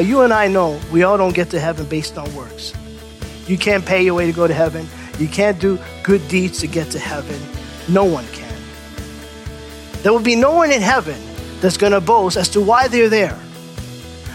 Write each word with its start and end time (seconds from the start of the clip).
Now, 0.00 0.06
you 0.06 0.22
and 0.22 0.32
I 0.32 0.48
know 0.48 0.80
we 0.90 1.02
all 1.02 1.18
don't 1.18 1.34
get 1.34 1.50
to 1.50 1.60
heaven 1.60 1.84
based 1.84 2.16
on 2.16 2.34
works. 2.34 2.72
You 3.46 3.58
can't 3.58 3.84
pay 3.84 4.02
your 4.02 4.14
way 4.14 4.24
to 4.24 4.32
go 4.32 4.46
to 4.46 4.54
heaven. 4.54 4.88
You 5.18 5.28
can't 5.28 5.60
do 5.60 5.78
good 6.02 6.26
deeds 6.26 6.60
to 6.60 6.66
get 6.66 6.90
to 6.92 6.98
heaven. 6.98 7.38
No 7.86 8.06
one 8.06 8.26
can. 8.28 8.58
There 10.02 10.10
will 10.10 10.20
be 10.20 10.36
no 10.36 10.54
one 10.54 10.72
in 10.72 10.80
heaven 10.80 11.20
that's 11.60 11.76
going 11.76 11.92
to 11.92 12.00
boast 12.00 12.38
as 12.38 12.48
to 12.50 12.62
why 12.62 12.88
they're 12.88 13.10
there. 13.10 13.38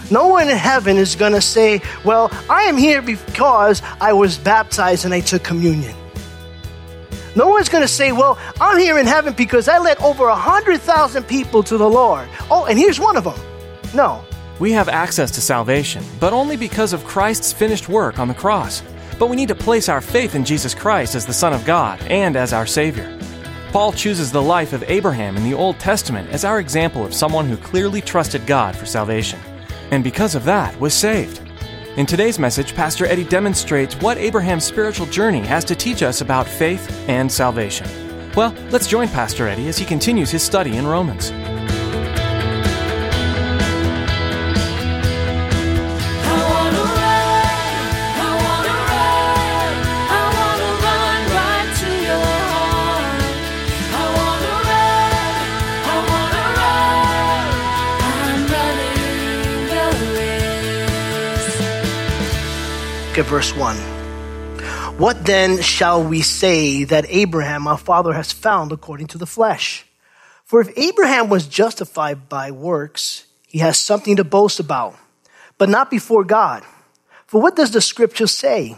No 0.08 0.28
one 0.28 0.48
in 0.48 0.56
heaven 0.56 0.98
is 0.98 1.16
going 1.16 1.32
to 1.32 1.40
say, 1.40 1.80
Well, 2.04 2.30
I 2.48 2.62
am 2.62 2.76
here 2.76 3.02
because 3.02 3.82
I 4.00 4.12
was 4.12 4.38
baptized 4.38 5.04
and 5.04 5.12
I 5.12 5.18
took 5.18 5.42
communion. 5.42 5.96
No 7.34 7.48
one's 7.48 7.68
going 7.68 7.82
to 7.82 7.88
say, 7.88 8.12
Well, 8.12 8.38
I'm 8.60 8.78
here 8.78 8.98
in 8.98 9.06
heaven 9.06 9.34
because 9.34 9.66
I 9.66 9.78
led 9.78 10.00
over 10.00 10.28
100,000 10.28 11.24
people 11.24 11.64
to 11.64 11.76
the 11.76 11.90
Lord. 11.90 12.28
Oh, 12.52 12.66
and 12.66 12.78
here's 12.78 13.00
one 13.00 13.16
of 13.16 13.24
them. 13.24 13.40
No, 13.92 14.24
we 14.58 14.72
have 14.72 14.88
access 14.88 15.30
to 15.32 15.40
salvation, 15.40 16.02
but 16.18 16.32
only 16.32 16.56
because 16.56 16.92
of 16.92 17.04
Christ's 17.04 17.52
finished 17.52 17.88
work 17.88 18.18
on 18.18 18.28
the 18.28 18.34
cross. 18.34 18.82
But 19.18 19.28
we 19.28 19.36
need 19.36 19.48
to 19.48 19.54
place 19.54 19.88
our 19.88 20.00
faith 20.00 20.34
in 20.34 20.44
Jesus 20.44 20.74
Christ 20.74 21.14
as 21.14 21.26
the 21.26 21.32
Son 21.32 21.52
of 21.52 21.64
God 21.64 22.00
and 22.02 22.36
as 22.36 22.52
our 22.52 22.66
Savior. 22.66 23.18
Paul 23.72 23.92
chooses 23.92 24.32
the 24.32 24.42
life 24.42 24.72
of 24.72 24.84
Abraham 24.88 25.36
in 25.36 25.44
the 25.44 25.54
Old 25.54 25.78
Testament 25.78 26.30
as 26.30 26.44
our 26.44 26.60
example 26.60 27.04
of 27.04 27.14
someone 27.14 27.46
who 27.46 27.56
clearly 27.56 28.00
trusted 28.00 28.46
God 28.46 28.74
for 28.74 28.86
salvation, 28.86 29.38
and 29.90 30.02
because 30.02 30.34
of 30.34 30.44
that 30.44 30.78
was 30.80 30.94
saved. 30.94 31.42
In 31.96 32.06
today's 32.06 32.38
message, 32.38 32.74
Pastor 32.74 33.06
Eddie 33.06 33.24
demonstrates 33.24 33.94
what 33.96 34.18
Abraham's 34.18 34.64
spiritual 34.64 35.06
journey 35.06 35.40
has 35.40 35.64
to 35.64 35.74
teach 35.74 36.02
us 36.02 36.20
about 36.20 36.46
faith 36.46 36.90
and 37.08 37.30
salvation. 37.30 37.86
Well, 38.34 38.54
let's 38.70 38.86
join 38.86 39.08
Pastor 39.08 39.48
Eddie 39.48 39.68
as 39.68 39.78
he 39.78 39.86
continues 39.86 40.30
his 40.30 40.42
study 40.42 40.76
in 40.76 40.86
Romans. 40.86 41.30
Look 63.16 63.24
at 63.24 63.30
verse 63.30 63.56
1. 63.56 63.76
What 64.98 65.24
then 65.24 65.62
shall 65.62 66.04
we 66.04 66.20
say 66.20 66.84
that 66.84 67.06
Abraham, 67.08 67.66
our 67.66 67.78
father, 67.78 68.12
has 68.12 68.30
found 68.30 68.72
according 68.72 69.06
to 69.06 69.16
the 69.16 69.24
flesh? 69.24 69.86
For 70.44 70.60
if 70.60 70.68
Abraham 70.76 71.30
was 71.30 71.46
justified 71.46 72.28
by 72.28 72.50
works, 72.50 73.24
he 73.48 73.60
has 73.60 73.78
something 73.78 74.16
to 74.16 74.24
boast 74.24 74.60
about, 74.60 74.96
but 75.56 75.70
not 75.70 75.90
before 75.90 76.24
God. 76.24 76.62
For 77.26 77.40
what 77.40 77.56
does 77.56 77.70
the 77.70 77.80
scripture 77.80 78.26
say? 78.26 78.76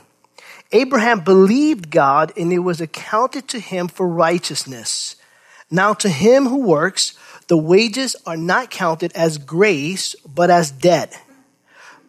Abraham 0.70 1.19
believed 1.19 1.91
God, 1.91 2.33
and 2.36 2.53
it 2.53 2.61
was 2.61 2.81
accounted 2.81 3.48
to 3.48 3.59
him 3.59 3.89
for 3.89 4.06
righteousness. 4.06 5.16
Now, 5.69 5.94
to 5.94 6.09
him 6.09 6.47
who 6.47 6.60
works, 6.60 7.19
the 7.48 7.59
wages 7.59 8.15
are 8.25 8.37
not 8.37 8.71
counted 8.71 9.10
as 9.16 9.37
grace, 9.37 10.15
but 10.25 10.48
as 10.48 10.71
debt. 10.71 11.21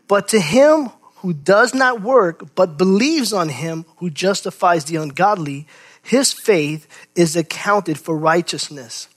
But 0.08 0.28
to 0.28 0.40
him 0.40 0.92
who 1.20 1.34
does 1.34 1.74
not 1.74 2.02
work 2.02 2.56
but 2.56 2.78
believes 2.78 3.34
on 3.34 3.50
him 3.50 3.86
who 3.98 4.10
justifies 4.10 4.86
the 4.86 4.96
ungodly, 4.96 5.68
his 6.02 6.34
faith 6.34 6.88
is 7.16 7.36
accounted 7.36 7.98
for 8.00 8.18
righteousness. 8.18 9.08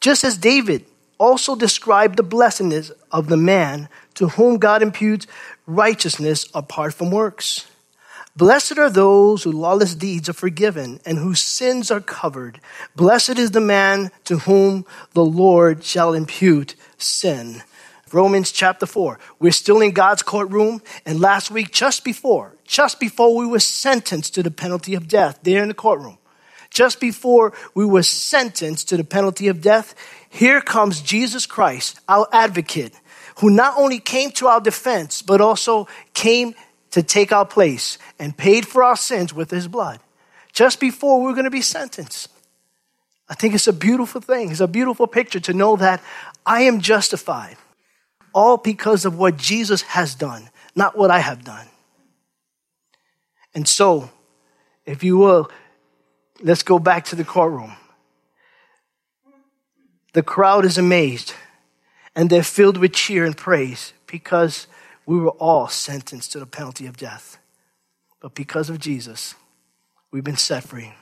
Just 0.00 0.24
as 0.24 0.38
David 0.38 0.84
also 1.18 1.56
described 1.56 2.16
the 2.16 2.22
blessedness 2.22 2.92
of 3.10 3.28
the 3.28 3.36
man 3.36 3.88
to 4.14 4.28
whom 4.28 4.58
God 4.58 4.82
imputes 4.82 5.26
righteousness 5.66 6.46
apart 6.54 6.94
from 6.94 7.10
works. 7.10 7.66
Blessed 8.36 8.78
are 8.78 8.90
those 8.90 9.42
whose 9.42 9.54
lawless 9.54 9.96
deeds 9.96 10.28
are 10.28 10.34
forgiven 10.34 11.00
and 11.04 11.18
whose 11.18 11.40
sins 11.40 11.90
are 11.90 12.00
covered. 12.00 12.60
Blessed 12.94 13.36
is 13.36 13.50
the 13.50 13.60
man 13.60 14.12
to 14.24 14.38
whom 14.38 14.86
the 15.12 15.24
Lord 15.24 15.82
shall 15.82 16.14
impute 16.14 16.76
sin. 16.98 17.62
Romans 18.12 18.52
chapter 18.52 18.86
4. 18.86 19.18
We're 19.38 19.52
still 19.52 19.80
in 19.80 19.92
God's 19.92 20.22
courtroom. 20.22 20.82
And 21.06 21.20
last 21.20 21.50
week, 21.50 21.72
just 21.72 22.04
before, 22.04 22.56
just 22.64 23.00
before 23.00 23.36
we 23.36 23.46
were 23.46 23.60
sentenced 23.60 24.34
to 24.34 24.42
the 24.42 24.50
penalty 24.50 24.94
of 24.94 25.08
death, 25.08 25.40
there 25.42 25.62
in 25.62 25.68
the 25.68 25.74
courtroom, 25.74 26.18
just 26.70 27.00
before 27.00 27.52
we 27.74 27.84
were 27.84 28.02
sentenced 28.02 28.88
to 28.88 28.96
the 28.96 29.04
penalty 29.04 29.48
of 29.48 29.60
death, 29.60 29.94
here 30.28 30.60
comes 30.60 31.00
Jesus 31.00 31.46
Christ, 31.46 32.00
our 32.08 32.28
advocate, 32.32 32.92
who 33.38 33.50
not 33.50 33.78
only 33.78 33.98
came 33.98 34.30
to 34.32 34.46
our 34.48 34.60
defense, 34.60 35.22
but 35.22 35.40
also 35.40 35.88
came 36.14 36.54
to 36.90 37.02
take 37.02 37.32
our 37.32 37.46
place 37.46 37.98
and 38.18 38.36
paid 38.36 38.66
for 38.66 38.82
our 38.82 38.96
sins 38.96 39.32
with 39.32 39.50
his 39.50 39.68
blood. 39.68 40.00
Just 40.52 40.80
before 40.80 41.20
we 41.20 41.26
were 41.26 41.34
going 41.34 41.44
to 41.44 41.50
be 41.50 41.62
sentenced. 41.62 42.28
I 43.28 43.34
think 43.34 43.54
it's 43.54 43.68
a 43.68 43.72
beautiful 43.72 44.20
thing. 44.20 44.50
It's 44.50 44.60
a 44.60 44.68
beautiful 44.68 45.06
picture 45.06 45.40
to 45.40 45.52
know 45.52 45.76
that 45.76 46.02
I 46.46 46.62
am 46.62 46.80
justified 46.80 47.56
all 48.34 48.56
because 48.56 49.04
of 49.04 49.18
what 49.18 49.36
Jesus 49.36 49.82
has 49.82 50.14
done, 50.14 50.50
not 50.74 50.96
what 50.96 51.10
I 51.10 51.20
have 51.20 51.44
done. 51.44 51.66
And 53.54 53.66
so, 53.66 54.10
if 54.86 55.02
you 55.02 55.18
will, 55.18 55.50
let's 56.42 56.62
go 56.62 56.78
back 56.78 57.04
to 57.06 57.16
the 57.16 57.24
courtroom. 57.24 57.72
The 60.12 60.22
crowd 60.22 60.64
is 60.64 60.78
amazed 60.78 61.34
and 62.14 62.30
they're 62.30 62.42
filled 62.42 62.76
with 62.78 62.92
cheer 62.92 63.24
and 63.24 63.36
praise 63.36 63.92
because 64.06 64.66
we 65.06 65.18
were 65.18 65.30
all 65.30 65.68
sentenced 65.68 66.32
to 66.32 66.38
the 66.38 66.46
penalty 66.46 66.86
of 66.86 66.96
death. 66.96 67.38
But 68.20 68.34
because 68.34 68.68
of 68.68 68.78
Jesus, 68.78 69.34
we've 70.10 70.24
been 70.24 70.36
set 70.36 70.64
free. 70.64 70.92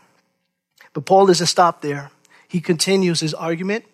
But 0.92 1.06
Paul 1.06 1.26
doesn't 1.26 1.46
stop 1.46 1.82
there. 1.82 2.10
He 2.48 2.60
continues 2.60 3.20
his 3.20 3.34
argument 3.34 3.84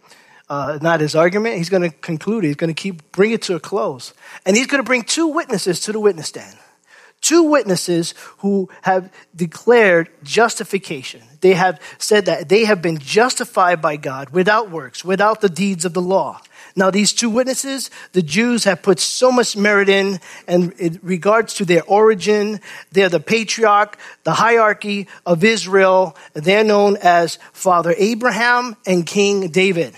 uh, 0.49 0.79
not 0.83 1.01
his 1.01 1.15
argument. 1.15 1.57
He's 1.57 1.71
going 1.71 1.83
to 1.83 1.91
conclude. 1.91 2.45
He's 2.45 2.57
going 2.57 2.75
to 2.75 2.81
keep 2.81 3.13
bring 3.13 3.33
it 3.33 3.43
to 3.43 3.55
a 3.55 3.61
close, 3.61 4.13
and 4.45 4.57
he's 4.57 4.67
going 4.67 4.83
to 4.83 4.87
bring 4.87 5.03
two 5.03 5.29
witnesses 5.29 5.81
to 5.81 5.93
the 5.93 6.01
witness 6.01 6.29
stand. 6.29 6.57
Two 7.21 7.45
witnesses 7.45 8.15
who 8.39 8.69
have 8.83 9.09
declared 9.35 10.11
justification. 10.25 11.23
They 11.41 11.55
have 11.55 11.81
said 11.99 12.27
that 12.27 12.49
they 12.49 12.65
have 12.65 12.83
been 12.83 12.99
justified 12.99 13.81
by 13.81 13.97
God 13.97 14.31
without 14.31 14.73
works, 14.73 15.05
without 15.05 15.41
the 15.41 15.49
deeds 15.49 15.85
of 15.85 15.95
the 15.95 16.03
law. 16.03 16.41
Now, 16.75 16.91
these 16.91 17.13
two 17.13 17.31
witnesses, 17.31 17.91
the 18.13 18.23
Jews 18.23 18.65
have 18.65 18.83
put 18.83 18.99
so 18.99 19.31
much 19.31 19.57
merit 19.57 19.89
in, 19.89 20.19
and 20.49 20.73
in 20.75 20.99
regards 21.03 21.55
to 21.55 21.65
their 21.65 21.85
origin, 21.85 22.61
they're 22.91 23.09
the 23.09 23.21
patriarch, 23.21 23.99
the 24.25 24.33
hierarchy 24.33 25.07
of 25.27 25.45
Israel. 25.45 26.17
They're 26.33 26.65
known 26.65 26.97
as 27.03 27.39
Father 27.53 27.95
Abraham 27.99 28.77
and 28.87 29.07
King 29.07 29.51
David. 29.51 29.95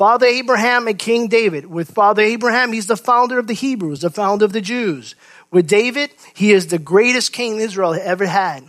Father 0.00 0.24
Abraham 0.24 0.88
and 0.88 0.98
King 0.98 1.28
David. 1.28 1.66
With 1.66 1.90
Father 1.90 2.22
Abraham, 2.22 2.72
he's 2.72 2.86
the 2.86 2.96
founder 2.96 3.38
of 3.38 3.46
the 3.46 3.52
Hebrews, 3.52 4.00
the 4.00 4.08
founder 4.08 4.46
of 4.46 4.54
the 4.54 4.62
Jews. 4.62 5.14
With 5.50 5.68
David, 5.68 6.10
he 6.32 6.52
is 6.52 6.68
the 6.68 6.78
greatest 6.78 7.34
king 7.34 7.60
Israel 7.60 7.92
ever 7.92 8.24
had. 8.24 8.66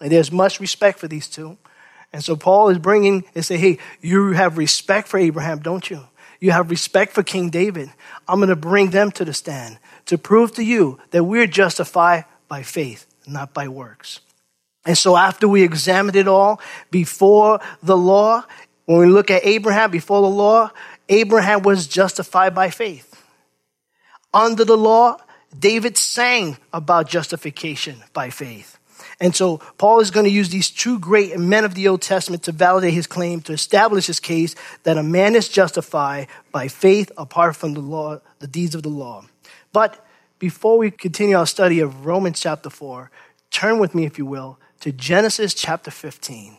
And 0.00 0.12
there's 0.12 0.30
much 0.30 0.60
respect 0.60 1.00
for 1.00 1.08
these 1.08 1.26
two. 1.26 1.58
And 2.12 2.22
so 2.22 2.36
Paul 2.36 2.68
is 2.68 2.78
bringing 2.78 3.24
and 3.34 3.44
say, 3.44 3.56
hey, 3.56 3.78
you 4.00 4.30
have 4.30 4.58
respect 4.58 5.08
for 5.08 5.18
Abraham, 5.18 5.58
don't 5.58 5.90
you? 5.90 6.06
You 6.38 6.52
have 6.52 6.70
respect 6.70 7.14
for 7.14 7.24
King 7.24 7.50
David. 7.50 7.90
I'm 8.28 8.38
going 8.38 8.48
to 8.50 8.54
bring 8.54 8.90
them 8.90 9.10
to 9.10 9.24
the 9.24 9.34
stand 9.34 9.76
to 10.06 10.18
prove 10.18 10.52
to 10.52 10.62
you 10.62 11.00
that 11.10 11.24
we're 11.24 11.48
justified 11.48 12.26
by 12.46 12.62
faith, 12.62 13.06
not 13.26 13.52
by 13.52 13.66
works. 13.66 14.20
And 14.86 14.96
so 14.96 15.16
after 15.16 15.48
we 15.48 15.64
examined 15.64 16.14
it 16.14 16.28
all 16.28 16.60
before 16.92 17.60
the 17.82 17.96
law, 17.96 18.44
when 18.86 18.98
we 18.98 19.06
look 19.06 19.30
at 19.30 19.44
Abraham 19.44 19.90
before 19.90 20.20
the 20.22 20.28
law, 20.28 20.70
Abraham 21.08 21.62
was 21.62 21.86
justified 21.86 22.54
by 22.54 22.70
faith. 22.70 23.22
Under 24.32 24.64
the 24.64 24.76
law, 24.76 25.16
David 25.58 25.96
sang 25.96 26.56
about 26.72 27.08
justification 27.08 28.02
by 28.12 28.30
faith. 28.30 28.78
And 29.20 29.34
so 29.34 29.58
Paul 29.76 30.00
is 30.00 30.10
going 30.10 30.24
to 30.24 30.30
use 30.30 30.50
these 30.50 30.70
two 30.70 30.98
great 30.98 31.38
men 31.38 31.64
of 31.64 31.74
the 31.74 31.88
Old 31.88 32.02
Testament 32.02 32.42
to 32.44 32.52
validate 32.52 32.94
his 32.94 33.06
claim, 33.06 33.40
to 33.42 33.52
establish 33.52 34.06
his 34.06 34.20
case 34.20 34.54
that 34.84 34.98
a 34.98 35.02
man 35.02 35.34
is 35.34 35.48
justified 35.48 36.28
by 36.52 36.68
faith 36.68 37.10
apart 37.16 37.56
from 37.56 37.74
the 37.74 37.80
law, 37.80 38.20
the 38.38 38.46
deeds 38.46 38.74
of 38.74 38.82
the 38.82 38.88
law. 38.88 39.24
But 39.72 40.04
before 40.38 40.78
we 40.78 40.90
continue 40.90 41.36
our 41.36 41.46
study 41.46 41.80
of 41.80 42.06
Romans 42.06 42.40
chapter 42.40 42.70
4, 42.70 43.10
turn 43.50 43.78
with 43.78 43.94
me, 43.94 44.06
if 44.06 44.16
you 44.16 44.26
will, 44.26 44.58
to 44.80 44.92
Genesis 44.92 45.52
chapter 45.54 45.90
15. 45.90 46.56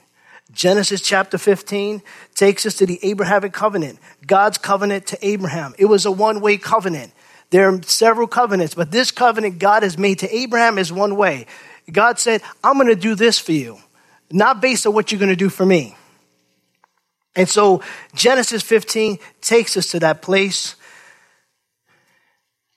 Genesis 0.54 1.02
chapter 1.02 1.38
15 1.38 2.02
takes 2.36 2.66
us 2.66 2.76
to 2.76 2.86
the 2.86 3.00
Abrahamic 3.04 3.54
covenant, 3.54 4.00
God's 4.26 4.58
covenant 4.58 5.08
to 5.08 5.26
Abraham. 5.26 5.74
It 5.78 5.86
was 5.86 6.06
a 6.06 6.12
one 6.12 6.42
way 6.42 6.58
covenant. 6.58 7.14
There 7.52 7.70
are 7.70 7.82
several 7.84 8.28
covenants, 8.28 8.74
but 8.74 8.92
this 8.92 9.12
covenant 9.12 9.60
God 9.60 9.84
has 9.84 9.98
made 9.98 10.20
to 10.20 10.36
Abraham 10.36 10.78
is 10.78 10.92
one 10.92 11.16
way. 11.16 11.48
God 11.92 12.20
said, 12.20 12.42
I'm 12.64 12.76
going 12.76 12.88
to 12.88 12.96
do 12.96 13.16
this 13.16 13.40
for 13.40 13.52
you, 13.52 13.80
not 14.32 14.62
based 14.62 14.88
on 14.88 14.94
what 14.94 15.12
you're 15.12 15.20
going 15.20 15.30
to 15.30 15.36
do 15.36 15.50
for 15.50 15.66
me. 15.66 15.96
And 17.36 17.48
so 17.48 17.82
Genesis 18.14 18.62
15 18.62 19.20
takes 19.42 19.78
us 19.78 19.88
to 19.92 20.00
that 20.00 20.22
place. 20.22 20.76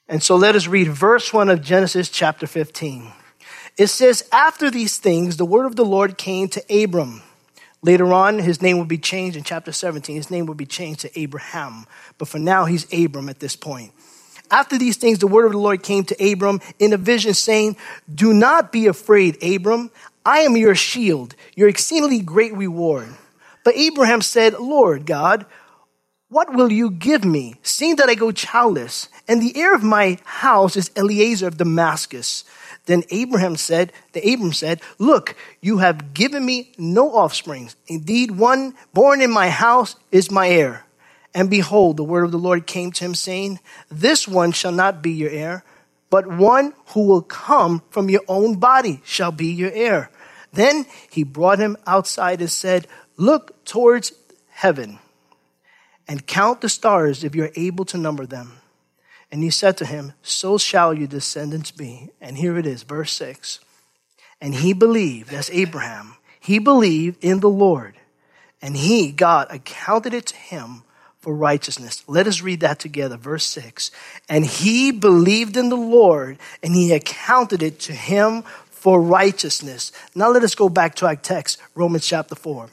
And 0.08 0.22
so 0.22 0.36
let 0.36 0.54
us 0.54 0.66
read 0.66 0.88
verse 0.88 1.32
1 1.32 1.48
of 1.48 1.62
Genesis 1.62 2.08
chapter 2.08 2.46
15. 2.46 3.12
It 3.76 3.88
says, 3.88 4.28
After 4.32 4.70
these 4.70 4.98
things, 4.98 5.36
the 5.36 5.44
word 5.44 5.66
of 5.66 5.76
the 5.76 5.84
Lord 5.84 6.18
came 6.18 6.48
to 6.48 6.82
Abram. 6.82 7.22
Later 7.84 8.14
on, 8.14 8.38
his 8.38 8.62
name 8.62 8.78
will 8.78 8.86
be 8.86 8.96
changed 8.96 9.36
in 9.36 9.44
chapter 9.44 9.70
17. 9.70 10.16
His 10.16 10.30
name 10.30 10.46
will 10.46 10.54
be 10.54 10.64
changed 10.64 11.00
to 11.00 11.20
Abraham. 11.20 11.84
But 12.16 12.28
for 12.28 12.38
now, 12.38 12.64
he's 12.64 12.90
Abram 12.90 13.28
at 13.28 13.40
this 13.40 13.56
point. 13.56 13.92
After 14.50 14.78
these 14.78 14.96
things, 14.96 15.18
the 15.18 15.26
word 15.26 15.44
of 15.44 15.52
the 15.52 15.58
Lord 15.58 15.82
came 15.82 16.02
to 16.04 16.32
Abram 16.32 16.62
in 16.78 16.94
a 16.94 16.96
vision, 16.96 17.34
saying, 17.34 17.76
Do 18.12 18.32
not 18.32 18.72
be 18.72 18.86
afraid, 18.86 19.36
Abram. 19.44 19.90
I 20.24 20.38
am 20.38 20.56
your 20.56 20.74
shield, 20.74 21.34
your 21.56 21.68
exceedingly 21.68 22.20
great 22.20 22.54
reward. 22.54 23.08
But 23.64 23.76
Abraham 23.76 24.22
said, 24.22 24.54
Lord 24.54 25.04
God, 25.04 25.44
what 26.30 26.54
will 26.54 26.72
you 26.72 26.90
give 26.90 27.22
me, 27.22 27.56
seeing 27.62 27.96
that 27.96 28.08
I 28.08 28.14
go 28.14 28.32
childless? 28.32 29.10
And 29.28 29.42
the 29.42 29.54
heir 29.60 29.74
of 29.74 29.82
my 29.82 30.16
house 30.24 30.74
is 30.74 30.90
Eliezer 30.96 31.48
of 31.48 31.58
Damascus. 31.58 32.44
Then 32.86 33.02
Abraham 33.10 33.56
said, 33.56 33.92
the 34.12 34.32
Abram 34.32 34.52
said, 34.52 34.80
Look, 34.98 35.36
you 35.60 35.78
have 35.78 36.12
given 36.12 36.44
me 36.44 36.72
no 36.76 37.14
offspring. 37.14 37.70
Indeed, 37.86 38.32
one 38.32 38.74
born 38.92 39.22
in 39.22 39.30
my 39.30 39.48
house 39.48 39.96
is 40.12 40.30
my 40.30 40.48
heir. 40.48 40.84
And 41.34 41.50
behold, 41.50 41.96
the 41.96 42.04
word 42.04 42.24
of 42.24 42.32
the 42.32 42.38
Lord 42.38 42.66
came 42.66 42.92
to 42.92 43.04
him, 43.04 43.14
saying, 43.14 43.58
This 43.90 44.28
one 44.28 44.52
shall 44.52 44.72
not 44.72 45.02
be 45.02 45.10
your 45.10 45.30
heir, 45.30 45.64
but 46.10 46.26
one 46.26 46.74
who 46.88 47.06
will 47.06 47.22
come 47.22 47.82
from 47.90 48.10
your 48.10 48.22
own 48.28 48.56
body 48.56 49.00
shall 49.04 49.32
be 49.32 49.46
your 49.46 49.72
heir. 49.72 50.10
Then 50.52 50.86
he 51.10 51.24
brought 51.24 51.58
him 51.58 51.76
outside 51.86 52.40
and 52.40 52.50
said, 52.50 52.86
Look 53.16 53.64
towards 53.64 54.12
heaven 54.50 54.98
and 56.06 56.26
count 56.26 56.60
the 56.60 56.68
stars 56.68 57.24
if 57.24 57.34
you're 57.34 57.50
able 57.56 57.84
to 57.86 57.98
number 57.98 58.26
them. 58.26 58.60
And 59.34 59.42
he 59.42 59.50
said 59.50 59.76
to 59.78 59.84
him, 59.84 60.12
So 60.22 60.58
shall 60.58 60.94
your 60.94 61.08
descendants 61.08 61.72
be. 61.72 62.10
And 62.20 62.38
here 62.38 62.56
it 62.56 62.66
is, 62.66 62.84
verse 62.84 63.12
6. 63.14 63.58
And 64.40 64.54
he 64.54 64.72
believed, 64.72 65.30
that's 65.30 65.50
Abraham, 65.50 66.14
he 66.38 66.60
believed 66.60 67.24
in 67.24 67.40
the 67.40 67.48
Lord, 67.48 67.96
and 68.62 68.76
he, 68.76 69.10
God, 69.10 69.48
accounted 69.50 70.14
it 70.14 70.26
to 70.26 70.36
him 70.36 70.84
for 71.18 71.34
righteousness. 71.34 72.04
Let 72.06 72.28
us 72.28 72.42
read 72.42 72.60
that 72.60 72.78
together. 72.78 73.16
Verse 73.16 73.44
6. 73.46 73.90
And 74.28 74.46
he 74.46 74.92
believed 74.92 75.56
in 75.56 75.68
the 75.68 75.74
Lord, 75.74 76.38
and 76.62 76.72
he 76.72 76.92
accounted 76.92 77.60
it 77.60 77.80
to 77.80 77.92
him 77.92 78.42
for 78.70 79.02
righteousness. 79.02 79.90
Now 80.14 80.30
let 80.30 80.44
us 80.44 80.54
go 80.54 80.68
back 80.68 80.94
to 80.96 81.06
our 81.06 81.16
text, 81.16 81.60
Romans 81.74 82.06
chapter 82.06 82.36
4. 82.36 82.70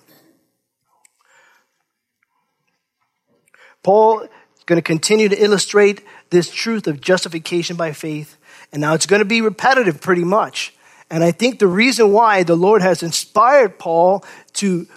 Paul 3.82 4.28
is 4.62 4.66
going 4.66 4.78
to 4.78 4.84
continue 4.84 5.28
to 5.28 5.44
illustrate 5.44 6.06
this 6.30 6.52
truth 6.52 6.86
of 6.86 7.02
justification 7.02 7.76
by 7.76 7.94
faith. 7.94 8.38
And 8.72 8.80
now 8.80 8.94
it's 8.94 9.08
going 9.08 9.22
to 9.22 9.26
be 9.26 9.42
repetitive 9.42 10.02
pretty 10.02 10.24
much. 10.24 10.76
And 11.10 11.26
I 11.26 11.32
think 11.32 11.58
the 11.58 11.68
reason 11.68 12.14
why 12.14 12.44
the 12.44 12.56
Lord 12.56 12.84
has 12.84 13.04
inspired 13.04 13.80
Paul 13.80 14.24
to, 14.54 14.88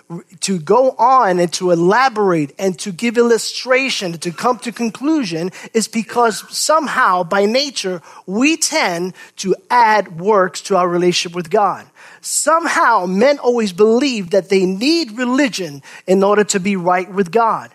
to 0.41 0.61
go 0.61 0.91
on 0.91 1.41
and 1.41 1.53
to 1.55 1.71
elaborate 1.71 2.55
and 2.57 2.79
to 2.81 2.93
give 2.93 3.17
illustration, 3.17 4.13
to 4.13 4.31
come 4.31 4.59
to 4.61 4.71
conclusion, 4.71 5.51
is 5.73 5.89
because 5.89 6.45
somehow 6.57 7.25
by 7.25 7.47
nature 7.47 8.03
we 8.27 8.57
tend 8.57 9.15
to 9.39 9.57
add 9.71 10.21
works 10.21 10.61
to 10.63 10.77
our 10.77 10.89
relationship 10.89 11.35
with 11.35 11.51
God. 11.51 11.87
Somehow 12.21 13.07
men 13.07 13.39
always 13.39 13.73
believe 13.73 14.31
that 14.31 14.51
they 14.51 14.67
need 14.67 15.19
religion 15.19 15.83
in 16.07 16.23
order 16.23 16.45
to 16.45 16.61
be 16.61 16.77
right 16.77 17.11
with 17.11 17.33
God. 17.33 17.73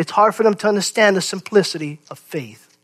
It's 0.00 0.12
hard 0.12 0.34
for 0.34 0.42
them 0.44 0.54
to 0.54 0.66
understand 0.66 1.14
the 1.14 1.20
simplicity 1.20 2.00
of 2.10 2.18
faith. 2.18 2.78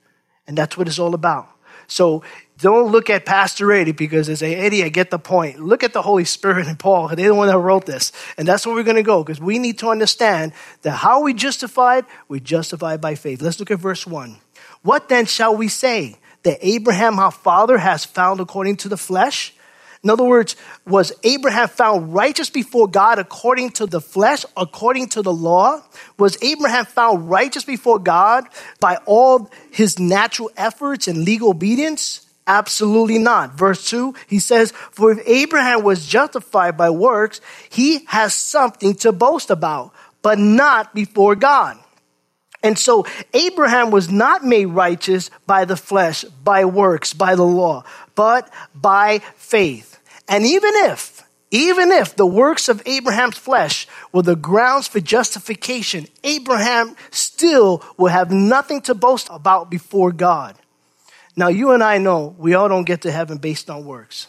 And 0.47 0.57
that's 0.57 0.77
what 0.77 0.87
it's 0.87 0.99
all 0.99 1.15
about. 1.15 1.49
So 1.87 2.23
don't 2.59 2.93
look 2.93 3.09
at 3.09 3.25
Pastor 3.25 3.73
Eddie 3.73 3.93
because 3.93 4.27
they 4.27 4.35
say, 4.35 4.55
Eddie, 4.55 4.85
I 4.85 4.91
get 4.91 5.11
the 5.11 5.19
point. 5.19 5.59
Look 5.59 5.83
at 5.83 5.95
the 5.95 6.03
Holy 6.03 6.27
Spirit 6.27 6.67
and 6.67 6.79
Paul. 6.79 7.09
They're 7.09 7.29
the 7.29 7.35
one 7.35 7.49
that 7.49 7.59
wrote 7.59 7.87
this. 7.87 8.13
And 8.37 8.47
that's 8.47 8.67
where 8.67 8.75
we're 8.75 8.83
going 8.83 8.97
to 8.97 9.03
go 9.03 9.25
because 9.25 9.41
we 9.41 9.59
need 9.59 9.79
to 9.79 9.89
understand 9.89 10.53
that 10.83 10.91
how 10.91 11.23
we 11.23 11.33
justified, 11.33 12.05
we 12.29 12.39
justified 12.39 13.01
by 13.01 13.15
faith. 13.15 13.41
Let's 13.41 13.61
look 13.61 13.71
at 13.71 13.79
verse 13.79 14.07
1. 14.07 14.37
What 14.83 15.09
then 15.09 15.25
shall 15.25 15.57
we 15.57 15.69
say? 15.69 16.17
That 16.43 16.59
Abraham, 16.61 17.19
our 17.19 17.33
father, 17.33 17.79
has 17.79 18.05
found 18.05 18.41
according 18.41 18.77
to 18.79 18.91
the 18.91 18.99
flesh? 18.99 19.55
In 20.03 20.11
other 20.11 20.25
words, 20.25 20.57
was 20.87 21.13
Abraham 21.25 21.69
found 21.69 22.15
righteous 22.15 22.51
before 22.51 22.87
God 22.87 23.19
according 23.19 23.71
to 23.71 23.87
the 23.87 24.01
flesh, 24.01 24.45
according 24.57 25.09
to 25.11 25.23
the 25.23 25.33
law? 25.33 25.83
Was 26.19 26.39
Abraham 26.43 26.85
found 26.85 27.29
righteous 27.31 27.65
before 27.65 27.99
God 27.99 28.45
by 28.81 28.99
all 29.07 29.51
his 29.71 29.99
natural 29.99 30.51
efforts 30.57 31.09
and 31.09 31.25
legal 31.25 31.51
obedience? 31.51 32.27
Absolutely 32.47 33.19
not. 33.19 33.55
Verse 33.59 33.89
2, 33.91 34.15
he 34.29 34.39
says, 34.39 34.73
For 34.93 35.11
if 35.11 35.27
Abraham 35.27 35.83
was 35.83 36.07
justified 36.07 36.77
by 36.77 36.91
works, 36.91 37.41
he 37.69 38.05
has 38.07 38.35
something 38.35 38.95
to 38.97 39.11
boast 39.11 39.51
about, 39.51 39.93
but 40.23 40.39
not 40.39 40.95
before 40.95 41.35
God. 41.35 41.79
And 42.63 42.79
so 42.79 43.07
Abraham 43.35 43.91
was 43.91 44.11
not 44.11 44.45
made 44.45 44.67
righteous 44.67 45.31
by 45.47 45.65
the 45.65 45.77
flesh, 45.77 46.25
by 46.25 46.65
works, 46.65 47.13
by 47.13 47.35
the 47.35 47.45
law, 47.45 47.85
but 48.17 48.53
by 48.75 49.21
faith. 49.37 50.01
And 50.29 50.45
even 50.45 50.73
if, 50.75 51.23
even 51.53 51.93
if 51.93 52.17
the 52.17 52.27
works 52.27 52.69
of 52.69 52.83
Abraham's 52.85 53.39
flesh 53.39 53.87
were 54.13 54.23
the 54.23 54.35
grounds 54.35 54.89
for 54.89 54.99
justification, 54.99 56.09
Abraham 56.25 56.97
still 57.13 57.85
will 57.97 58.09
have 58.09 58.33
nothing 58.33 58.81
to 58.83 58.95
boast 58.95 59.29
about 59.31 59.71
before 59.71 60.11
God. 60.11 60.57
Now, 61.37 61.49
you 61.49 61.71
and 61.71 61.85
I 61.85 61.99
know 61.99 62.35
we 62.39 62.55
all 62.55 62.69
don't 62.69 62.85
get 62.85 63.03
to 63.03 63.13
heaven 63.13 63.39
based 63.39 63.71
on 63.71 63.85
works. 63.85 64.27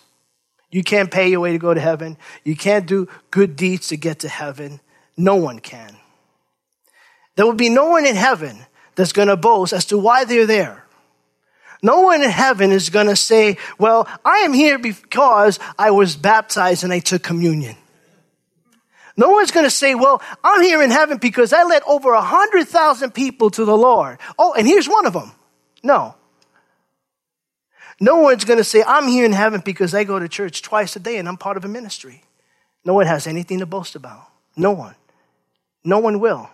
You 0.70 0.84
can't 0.84 1.10
pay 1.10 1.30
your 1.30 1.40
way 1.40 1.54
to 1.54 1.58
go 1.58 1.74
to 1.74 1.80
heaven. 1.80 2.18
You 2.44 2.56
can't 2.56 2.86
do 2.86 3.08
good 3.32 3.56
deeds 3.56 3.88
to 3.88 3.98
get 3.98 4.20
to 4.20 4.30
heaven. 4.30 4.82
No 5.16 5.38
one 5.38 5.60
can. 5.60 5.96
There 7.36 7.46
will 7.46 7.54
be 7.54 7.70
no 7.70 7.86
one 7.86 8.06
in 8.06 8.16
heaven 8.16 8.66
that's 8.96 9.14
going 9.14 9.30
to 9.30 9.38
boast 9.38 9.72
as 9.72 9.86
to 9.86 9.98
why 9.98 10.26
they're 10.26 10.46
there. 10.46 10.87
No 11.82 12.02
one 12.02 12.24
in 12.24 12.30
heaven 12.30 12.72
is 12.72 12.90
going 12.90 13.08
to 13.08 13.16
say, 13.16 13.58
well, 13.78 14.08
I 14.26 14.40
am 14.40 14.54
here 14.54 14.80
because 14.80 15.60
I 15.78 15.92
was 15.92 16.16
baptized 16.16 16.84
and 16.84 16.92
I 16.92 17.00
took 17.00 17.24
communion. 17.24 17.76
No 19.16 19.32
one's 19.32 19.52
going 19.52 19.66
to 19.66 19.72
say, 19.72 19.96
well, 19.96 20.22
I'm 20.44 20.62
here 20.62 20.82
in 20.82 20.92
heaven 20.92 21.18
because 21.18 21.52
I 21.52 21.64
led 21.64 21.82
over 21.88 22.14
a 22.14 22.22
hundred 22.22 22.68
thousand 22.68 23.12
people 23.12 23.50
to 23.52 23.66
the 23.66 23.78
Lord. 23.78 24.20
Oh, 24.38 24.54
and 24.54 24.68
here's 24.68 24.88
one 24.88 25.08
of 25.08 25.14
them. 25.14 25.32
No. 25.84 26.16
No 28.00 28.18
one's 28.18 28.46
going 28.46 28.58
to 28.58 28.64
say, 28.64 28.84
I'm 28.86 29.08
here 29.08 29.26
in 29.26 29.32
heaven 29.32 29.62
because 29.66 29.96
I 29.96 30.04
go 30.04 30.20
to 30.20 30.30
church 30.30 30.62
twice 30.62 30.96
a 30.96 31.00
day 31.00 31.18
and 31.18 31.28
I'm 31.28 31.38
part 31.38 31.58
of 31.58 31.66
a 31.66 31.68
ministry. 31.68 32.24
No 32.86 32.94
one 32.94 33.08
has 33.08 33.26
anything 33.26 33.60
to 33.60 33.66
boast 33.66 33.96
about. 33.96 34.28
No 34.56 34.72
one. 34.72 34.96
No 35.84 35.98
one 36.00 36.20
will. 36.20 36.50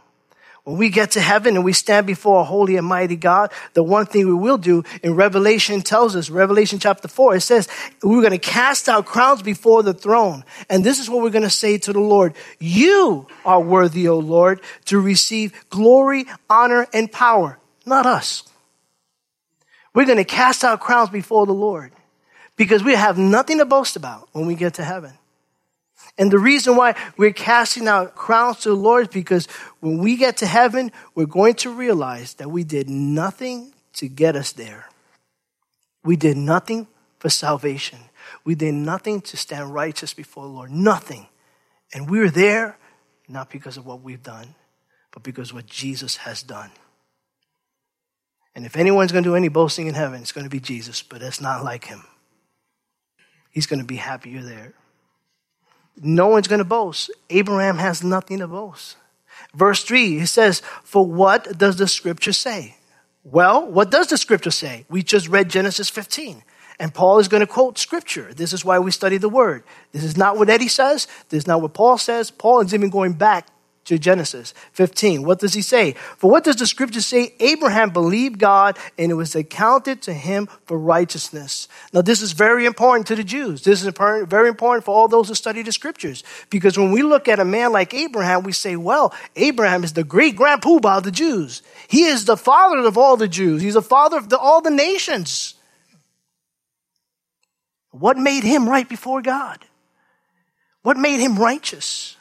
When 0.63 0.77
we 0.77 0.89
get 0.89 1.12
to 1.12 1.22
heaven 1.22 1.58
and 1.58 1.65
we 1.65 1.74
stand 1.74 2.08
before 2.08 2.39
a 2.39 2.43
holy 2.46 2.77
and 2.77 2.88
mighty 2.88 3.17
God, 3.17 3.51
the 3.74 3.84
one 3.84 4.05
thing 4.05 4.27
we 4.27 4.34
will 4.34 4.58
do 4.58 4.84
in 5.03 5.13
Revelation 5.13 5.82
tells 5.82 6.15
us, 6.15 6.29
Revelation 6.29 6.79
chapter 6.79 7.10
4, 7.10 7.36
it 7.36 7.41
says, 7.41 7.67
we're 8.01 8.22
going 8.22 8.32
to 8.32 8.38
cast 8.38 8.88
our 8.88 9.03
crowns 9.03 9.41
before 9.41 9.84
the 9.84 9.93
throne. 9.93 10.46
And 10.70 10.82
this 10.82 11.00
is 11.00 11.10
what 11.10 11.22
we're 11.22 11.32
going 11.32 11.43
to 11.43 11.50
say 11.50 11.77
to 11.79 11.91
the 11.91 12.00
Lord. 12.00 12.34
You 12.60 13.27
are 13.46 13.60
worthy, 13.60 14.08
O 14.08 14.17
Lord, 14.20 14.62
to 14.86 15.01
receive 15.01 15.65
glory, 15.70 16.25
honor, 16.50 16.88
and 16.93 17.12
power, 17.12 17.60
not 17.86 18.05
us. 18.05 18.43
We're 19.93 20.05
going 20.05 20.17
to 20.17 20.24
cast 20.24 20.63
our 20.63 20.77
crowns 20.77 21.10
before 21.10 21.46
the 21.46 21.53
Lord 21.53 21.91
because 22.55 22.86
we 22.86 22.96
have 22.96 23.17
nothing 23.17 23.58
to 23.58 23.65
boast 23.65 23.98
about 23.98 24.29
when 24.32 24.46
we 24.46 24.55
get 24.55 24.75
to 24.75 24.84
heaven. 24.86 25.12
And 26.17 26.32
the 26.32 26.39
reason 26.39 26.75
why 26.75 26.96
we're 27.17 27.34
casting 27.34 27.88
our 27.88 28.08
crowns 28.08 28.60
to 28.60 28.70
the 28.70 28.75
Lord 28.75 29.08
is 29.08 29.13
because 29.13 29.48
when 29.79 29.98
we 29.98 30.15
get 30.15 30.38
to 30.38 30.46
heaven, 30.46 30.91
we're 31.15 31.25
going 31.25 31.55
to 31.55 31.72
realize 31.72 32.36
that 32.36 32.51
we 32.51 32.63
did 32.63 32.89
nothing 32.89 33.74
to 33.93 34.08
get 34.08 34.36
us 34.36 34.51
there. 34.51 34.89
We 36.03 36.15
did 36.15 36.38
nothing 36.38 36.88
for 37.17 37.29
salvation. 37.29 38.00
We 38.43 38.53
did 38.55 38.74
nothing 38.74 39.22
to 39.22 39.38
stand 39.38 39.74
righteous 39.74 40.13
before 40.13 40.43
the 40.43 40.50
Lord. 40.50 40.72
Nothing. 40.72 41.27
And 41.93 42.10
we're 42.10 42.29
there 42.29 42.77
not 43.27 43.50
because 43.50 43.77
of 43.77 43.86
what 43.86 44.01
we've 44.01 44.22
done, 44.22 44.55
but 45.12 45.24
because 45.24 45.53
what 45.53 45.65
Jesus 45.65 46.17
has 46.17 46.43
done. 46.43 46.72
And 48.55 48.65
if 48.65 48.75
anyone's 48.75 49.12
going 49.12 49.24
to 49.24 49.29
do 49.32 49.36
any 49.36 49.48
boasting 49.48 49.88
in 49.88 49.96
heaven, 49.96 50.22
it's 50.22 50.32
going 50.32 50.43
to 50.43 50.50
be 50.50 50.60
Jesus, 50.60 51.01
but 51.01 51.22
it's 51.22 51.41
not 51.41 51.63
like 51.63 51.86
him. 51.86 52.03
He's 53.50 53.65
going 53.65 53.79
to 53.79 53.86
be 53.86 53.96
happier 53.96 54.41
there. 54.43 54.74
No 56.01 56.27
one's 56.27 56.47
going 56.47 56.59
to 56.59 56.65
boast. 56.65 57.12
Abraham 57.29 57.77
has 57.77 58.03
nothing 58.03 58.39
to 58.39 58.47
boast. 58.47 58.97
Verse 59.53 59.83
3, 59.83 60.19
he 60.19 60.25
says, 60.25 60.62
For 60.83 61.05
what 61.05 61.57
does 61.57 61.77
the 61.77 61.88
scripture 61.88 62.33
say? 62.33 62.77
Well, 63.23 63.65
what 63.65 63.91
does 63.91 64.07
the 64.07 64.17
scripture 64.17 64.51
say? 64.51 64.85
We 64.89 65.03
just 65.03 65.27
read 65.27 65.50
Genesis 65.50 65.89
15. 65.89 66.43
And 66.79 66.93
Paul 66.93 67.19
is 67.19 67.27
going 67.27 67.41
to 67.41 67.47
quote 67.47 67.77
scripture. 67.77 68.33
This 68.33 68.51
is 68.51 68.65
why 68.65 68.79
we 68.79 68.91
study 68.91 69.17
the 69.17 69.29
word. 69.29 69.63
This 69.91 70.03
is 70.03 70.17
not 70.17 70.38
what 70.38 70.50
Eddie 70.50 70.67
says. 70.67 71.07
This 71.29 71.43
is 71.43 71.47
not 71.47 71.62
what 71.62 71.73
Paul 71.73 71.97
says. 71.97 72.31
Paul 72.31 72.62
is 72.62 72.73
even 72.73 72.89
going 72.89 73.13
back 73.13 73.47
to 73.85 73.99
Genesis 73.99 74.53
15. 74.71 75.23
What 75.23 75.39
does 75.39 75.53
he 75.53 75.61
say? 75.61 75.93
For 76.17 76.29
what 76.29 76.43
does 76.43 76.55
the 76.55 76.65
scripture 76.65 77.01
say? 77.01 77.35
Abraham 77.39 77.89
believed 77.89 78.39
God 78.39 78.77
and 78.97 79.11
it 79.11 79.15
was 79.15 79.35
accounted 79.35 80.01
to 80.03 80.13
him 80.13 80.47
for 80.65 80.77
righteousness. 80.77 81.67
Now, 81.91 82.01
this 82.01 82.21
is 82.21 82.31
very 82.31 82.65
important 82.65 83.07
to 83.07 83.15
the 83.15 83.23
Jews. 83.23 83.63
This 83.63 83.83
is 83.83 83.93
very 83.97 84.47
important 84.47 84.85
for 84.85 84.95
all 84.95 85.07
those 85.07 85.27
who 85.27 85.35
study 85.35 85.61
the 85.61 85.71
scriptures. 85.71 86.23
Because 86.49 86.77
when 86.77 86.91
we 86.91 87.03
look 87.03 87.27
at 87.27 87.39
a 87.39 87.45
man 87.45 87.71
like 87.71 87.93
Abraham, 87.93 88.43
we 88.43 88.53
say, 88.53 88.75
well, 88.75 89.13
Abraham 89.35 89.83
is 89.83 89.93
the 89.93 90.03
great 90.03 90.37
grandpooba 90.37 90.97
of 90.97 91.03
the 91.03 91.11
Jews. 91.11 91.61
He 91.87 92.05
is 92.05 92.25
the 92.25 92.37
father 92.37 92.79
of 92.79 92.97
all 92.97 93.17
the 93.17 93.27
Jews. 93.27 93.61
He's 93.61 93.73
the 93.73 93.81
father 93.81 94.17
of 94.17 94.29
the, 94.29 94.37
all 94.37 94.61
the 94.61 94.71
nations. 94.71 95.55
What 97.91 98.17
made 98.17 98.43
him 98.43 98.67
right 98.67 98.87
before 98.87 99.21
God? 99.21 99.59
What 100.81 100.97
made 100.97 101.19
him 101.19 101.37
righteous? 101.37 102.12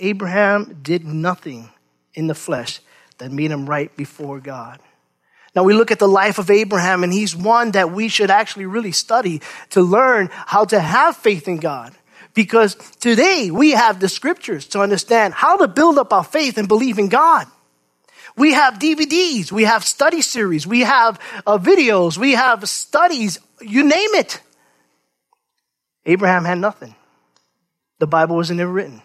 Abraham 0.00 0.80
did 0.82 1.04
nothing 1.04 1.70
in 2.14 2.26
the 2.26 2.34
flesh 2.34 2.80
that 3.18 3.32
made 3.32 3.50
him 3.50 3.68
right 3.68 3.94
before 3.96 4.40
God. 4.40 4.80
Now 5.54 5.64
we 5.64 5.74
look 5.74 5.90
at 5.90 5.98
the 5.98 6.08
life 6.08 6.38
of 6.38 6.50
Abraham, 6.50 7.02
and 7.02 7.12
he's 7.12 7.34
one 7.34 7.72
that 7.72 7.90
we 7.90 8.08
should 8.08 8.30
actually 8.30 8.66
really 8.66 8.92
study 8.92 9.40
to 9.70 9.82
learn 9.82 10.28
how 10.32 10.64
to 10.66 10.78
have 10.78 11.16
faith 11.16 11.48
in 11.48 11.58
God. 11.58 11.94
Because 12.34 12.76
today 13.00 13.50
we 13.50 13.72
have 13.72 13.98
the 13.98 14.08
scriptures 14.08 14.66
to 14.68 14.80
understand 14.80 15.34
how 15.34 15.56
to 15.56 15.66
build 15.66 15.98
up 15.98 16.12
our 16.12 16.22
faith 16.22 16.58
and 16.58 16.68
believe 16.68 16.98
in 16.98 17.08
God. 17.08 17.46
We 18.36 18.52
have 18.52 18.74
DVDs, 18.74 19.50
we 19.50 19.64
have 19.64 19.84
study 19.84 20.22
series, 20.22 20.64
we 20.64 20.80
have 20.80 21.18
uh, 21.44 21.58
videos, 21.58 22.16
we 22.16 22.32
have 22.32 22.68
studies, 22.68 23.40
you 23.60 23.82
name 23.82 24.14
it. 24.14 24.40
Abraham 26.06 26.44
had 26.44 26.58
nothing. 26.58 26.94
The 27.98 28.06
Bible 28.06 28.36
wasn't 28.36 28.60
ever 28.60 28.70
written. 28.70 29.02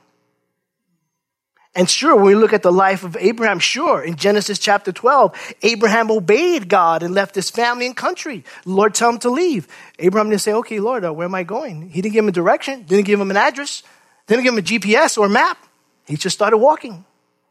And 1.76 1.90
sure, 1.90 2.16
when 2.16 2.26
we 2.26 2.36
look 2.36 2.54
at 2.54 2.62
the 2.62 2.72
life 2.72 3.04
of 3.04 3.18
Abraham, 3.18 3.58
sure, 3.58 4.04
in 4.04 4.16
Genesis 4.16 4.60
chapter 4.60 4.92
12, 4.92 5.56
Abraham 5.64 6.12
obeyed 6.12 6.70
God 6.70 7.02
and 7.02 7.16
left 7.16 7.34
his 7.34 7.50
family 7.50 7.88
and 7.88 7.98
country. 7.98 8.44
The 8.64 8.70
Lord 8.70 8.94
told 8.94 9.16
him 9.16 9.20
to 9.22 9.32
leave. 9.32 9.68
Abraham 9.98 10.30
didn't 10.30 10.42
say, 10.42 10.54
okay, 10.54 10.80
Lord, 10.80 11.04
uh, 11.04 11.12
where 11.12 11.26
am 11.26 11.34
I 11.34 11.42
going? 11.42 11.90
He 11.90 12.02
didn't 12.02 12.14
give 12.14 12.26
him 12.26 12.30
a 12.30 12.34
direction, 12.34 12.84
didn't 12.84 13.06
give 13.06 13.20
him 13.20 13.32
an 13.32 13.38
address, 13.38 13.82
didn't 14.28 14.44
give 14.44 14.54
him 14.54 14.60
a 14.60 14.62
GPS 14.62 15.18
or 15.18 15.26
a 15.26 15.30
map. 15.30 15.58
He 16.06 16.16
just 16.16 16.36
started 16.36 16.58
walking. 16.58 17.06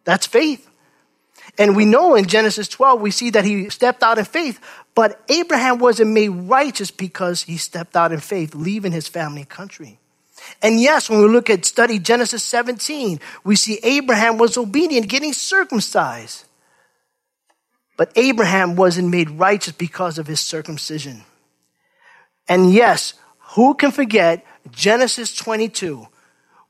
That's 0.04 0.26
faith. 0.26 0.68
And 1.58 1.74
we 1.74 1.84
know 1.84 2.14
in 2.14 2.26
Genesis 2.26 2.68
12, 2.68 3.00
we 3.00 3.10
see 3.10 3.30
that 3.30 3.44
he 3.44 3.70
stepped 3.70 4.04
out 4.04 4.18
in 4.18 4.24
faith, 4.24 4.60
but 4.94 5.20
Abraham 5.28 5.78
wasn't 5.78 6.10
made 6.10 6.28
righteous 6.28 6.92
because 6.92 7.42
he 7.42 7.56
stepped 7.56 7.96
out 7.96 8.12
in 8.12 8.20
faith, 8.20 8.54
leaving 8.54 8.92
his 8.92 9.08
family 9.08 9.40
and 9.40 9.50
country. 9.50 9.98
And 10.60 10.80
yes, 10.80 11.08
when 11.08 11.20
we 11.20 11.28
look 11.28 11.48
at 11.48 11.64
study 11.64 11.98
Genesis 11.98 12.42
17, 12.44 13.20
we 13.44 13.56
see 13.56 13.78
Abraham 13.82 14.38
was 14.38 14.56
obedient, 14.56 15.08
getting 15.08 15.32
circumcised. 15.32 16.44
But 17.96 18.12
Abraham 18.16 18.76
wasn't 18.76 19.08
made 19.08 19.30
righteous 19.30 19.74
because 19.74 20.18
of 20.18 20.26
his 20.26 20.40
circumcision. 20.40 21.22
And 22.48 22.72
yes, 22.72 23.14
who 23.54 23.74
can 23.74 23.90
forget 23.90 24.44
Genesis 24.70 25.34
22, 25.34 26.06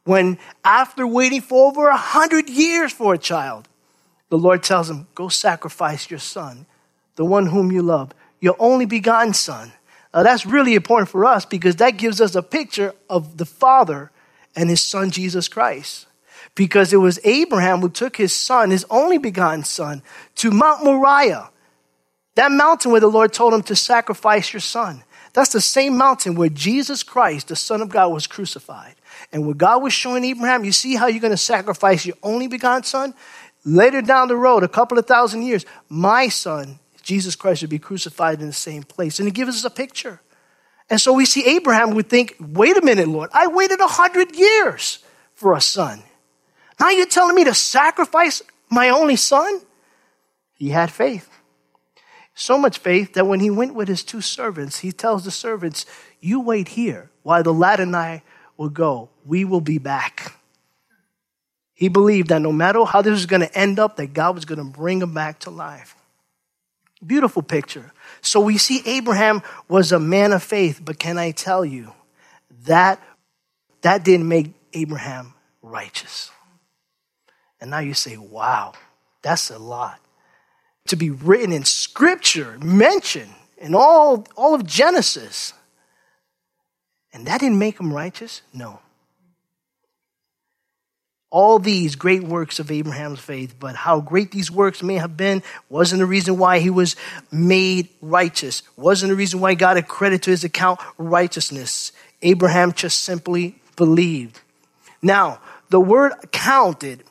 when 0.05 0.39
after 0.65 1.07
waiting 1.07 1.41
for 1.41 1.69
over 1.69 1.89
a 1.89 1.97
hundred 1.97 2.49
years 2.49 2.93
for 2.93 3.15
a 3.15 3.19
child, 3.19 3.69
the 4.29 4.39
Lord 4.39 4.63
tells 4.63 4.91
him, 4.91 5.07
Go 5.15 5.29
sacrifice 5.29 6.11
your 6.11 6.19
son, 6.19 6.67
the 7.17 7.25
one 7.25 7.47
whom 7.47 7.71
you 7.71 7.83
love, 7.83 8.13
your 8.41 8.57
only 8.59 8.87
begotten 8.87 9.35
son. 9.35 9.73
Uh, 10.15 10.23
that's 10.23 10.45
really 10.45 10.75
important 10.75 11.09
for 11.09 11.25
us 11.25 11.45
because 11.45 11.77
that 11.77 11.97
gives 11.97 12.21
us 12.21 12.35
a 12.35 12.43
picture 12.43 12.95
of 13.09 13.39
the 13.39 13.47
Father 13.47 14.11
and 14.55 14.69
his 14.69 14.83
son 14.83 15.11
Jesus 15.11 15.49
Christ. 15.49 16.07
Because 16.55 16.93
it 16.93 16.99
was 16.99 17.19
Abraham 17.25 17.81
who 17.81 17.89
took 17.89 18.17
his 18.17 18.35
son, 18.35 18.71
his 18.71 18.85
only 18.91 19.17
begotten 19.17 19.65
son, 19.65 20.03
to 20.37 20.51
Mount 20.51 20.85
Moriah, 20.85 21.51
that 22.35 22.53
mountain 22.53 22.93
where 22.93 23.01
the 23.01 23.07
Lord 23.09 23.33
told 23.33 23.55
him 23.55 23.63
to 23.63 23.77
sacrifice 23.77 24.53
your 24.53 24.61
son. 24.61 25.03
That's 25.33 25.53
the 25.53 25.63
same 25.63 25.97
mountain 25.97 26.35
where 26.35 26.51
Jesus 26.51 27.03
Christ, 27.03 27.49
the 27.49 27.57
Son 27.57 27.81
of 27.81 27.89
God, 27.89 28.13
was 28.13 28.27
crucified. 28.27 28.97
And 29.33 29.47
what 29.47 29.57
God 29.57 29.83
was 29.83 29.95
showing 29.95 30.25
Abraham, 30.25 30.65
you 30.65 30.73
see 30.73 30.95
how 30.95 31.07
you're 31.07 31.21
going 31.21 31.31
to 31.31 31.39
sacrifice 31.39 32.05
your 32.05 32.17
only 32.23 32.49
begotten 32.49 32.85
son? 32.85 33.15
Later 33.65 34.03
down 34.03 34.29
the 34.29 34.37
road, 34.37 34.63
a 34.63 34.69
couple 34.69 34.99
of 34.99 35.07
thousand 35.07 35.43
years, 35.43 35.65
my 35.89 36.29
son 36.29 36.79
Jesus 37.03 37.37
Christ 37.37 37.63
would 37.63 37.71
be 37.71 37.79
crucified 37.79 38.41
in 38.41 38.47
the 38.47 38.53
same 38.53 38.83
place. 38.83 39.19
And 39.19 39.27
he 39.27 39.33
gives 39.33 39.57
us 39.57 39.65
a 39.65 39.71
picture. 39.71 40.21
And 40.89 41.01
so 41.01 41.13
we 41.13 41.25
see 41.25 41.57
Abraham 41.57 41.95
would 41.95 42.09
think, 42.09 42.37
wait 42.39 42.77
a 42.77 42.85
minute, 42.85 43.09
Lord, 43.09 43.31
I 43.33 43.47
waited 43.47 43.81
a 43.81 43.87
hundred 43.87 44.37
years 44.37 44.99
for 45.35 45.55
a 45.55 45.61
son. 45.61 46.03
Now 46.79 46.91
you're 46.91 47.07
telling 47.07 47.35
me 47.35 47.45
to 47.45 47.55
sacrifice 47.55 48.43
my 48.71 48.89
only 48.89 49.17
son? 49.17 49.61
He 50.55 50.71
had 50.71 50.91
faith. 50.91 51.29
So 52.35 52.57
much 52.57 52.79
faith 52.79 53.15
that 53.15 53.27
when 53.27 53.41
he 53.41 53.51
went 53.51 53.75
with 53.75 53.89
his 53.89 54.03
two 54.03 54.21
servants, 54.21 54.79
he 54.79 54.93
tells 54.93 55.25
the 55.25 55.31
servants, 55.31 55.85
You 56.21 56.41
wait 56.41 56.69
here 56.69 57.11
while 57.23 57.43
the 57.43 57.53
lad 57.53 57.81
and 57.81 57.95
I 57.95 58.23
will 58.57 58.71
go. 58.71 59.11
We 59.27 59.45
will 59.45 59.61
be 59.61 59.79
back. 59.79 60.35
He 61.75 61.89
believed 61.89 62.29
that 62.29 62.41
no 62.41 62.53
matter 62.53 62.85
how 62.85 63.03
this 63.03 63.13
was 63.13 63.27
going 63.27 63.43
to 63.43 63.59
end 63.59 63.79
up, 63.79 63.97
that 63.97 64.15
God 64.15 64.35
was 64.35 64.45
going 64.45 64.59
to 64.59 64.65
bring 64.65 65.03
him 65.03 65.13
back 65.13 65.41
to 65.41 65.51
life. 65.51 65.97
Beautiful 67.05 67.43
picture. 67.43 67.93
So 68.21 68.41
we 68.41 68.59
see 68.59 68.83
Abraham 68.87 69.43
was 69.69 69.93
a 69.93 69.99
man 69.99 70.33
of 70.33 70.43
faith, 70.43 70.81
but 70.85 70.99
can 70.99 71.19
I 71.19 71.33
tell 71.33 71.65
you 71.65 71.93
that 72.65 73.01
that 73.83 74.05
didn't 74.05 74.29
make 74.29 74.53
Abraham 74.73 75.35
righteous. 75.61 76.31
And 77.61 77.71
now 77.71 77.81
you 77.81 77.95
say, 77.95 78.17
wow, 78.17 78.75
that's 79.23 79.51
a 79.51 79.59
lot. 79.59 80.01
To 80.89 80.97
be 80.97 81.11
written 81.11 81.53
in 81.53 81.65
scripture, 81.65 82.59
mentioned 82.59 83.33
in 83.59 83.75
all, 83.75 84.27
all 84.37 84.55
of 84.55 84.67
Genesis. 84.67 85.53
And 87.13 87.27
that 87.27 87.41
didn't 87.41 87.59
make 87.59 87.79
him 87.79 87.93
righteous? 87.93 88.43
No 88.53 88.81
all 91.33 91.59
these 91.59 91.97
great 91.97 92.23
works 92.23 92.59
of 92.59 92.71
Abraham's 92.71 93.19
faith, 93.19 93.55
but 93.59 93.75
how 93.75 94.01
great 94.01 94.31
these 94.31 94.51
works 94.51 94.83
may 94.83 94.97
have 94.97 95.17
been 95.17 95.43
wasn't 95.71 95.99
the 96.01 96.07
reason 96.07 96.37
why 96.37 96.59
he 96.59 96.69
was 96.69 96.95
made 97.33 97.89
righteous, 98.03 98.63
wasn't 98.77 99.09
the 99.09 99.17
reason 99.17 99.41
why 99.41 99.55
God 99.55 99.79
accredited 99.79 100.25
to 100.25 100.31
his 100.31 100.45
account 100.45 100.79
righteousness. 100.99 101.93
Abraham 102.21 102.73
just 102.73 103.01
simply 103.03 103.57
believed. 103.77 104.41
Now, 105.01 105.41
the 105.71 105.81
word 105.81 106.13
counted 106.33 107.03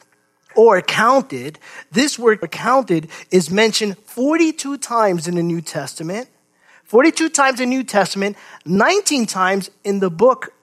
or 0.55 0.79
counted, 0.83 1.57
this 1.91 2.19
word 2.19 2.39
counted 2.51 3.09
is 3.31 3.49
mentioned 3.49 3.97
42 3.97 4.77
times 4.77 5.27
in 5.27 5.33
the 5.33 5.43
New 5.43 5.61
Testament, 5.61 6.29
42 6.83 7.29
times 7.29 7.59
in 7.59 7.69
the 7.69 7.75
New 7.75 7.83
Testament, 7.83 8.37
19 8.65 9.25
times 9.25 9.71
in 9.83 9.99
the 9.99 10.11
book 10.11 10.53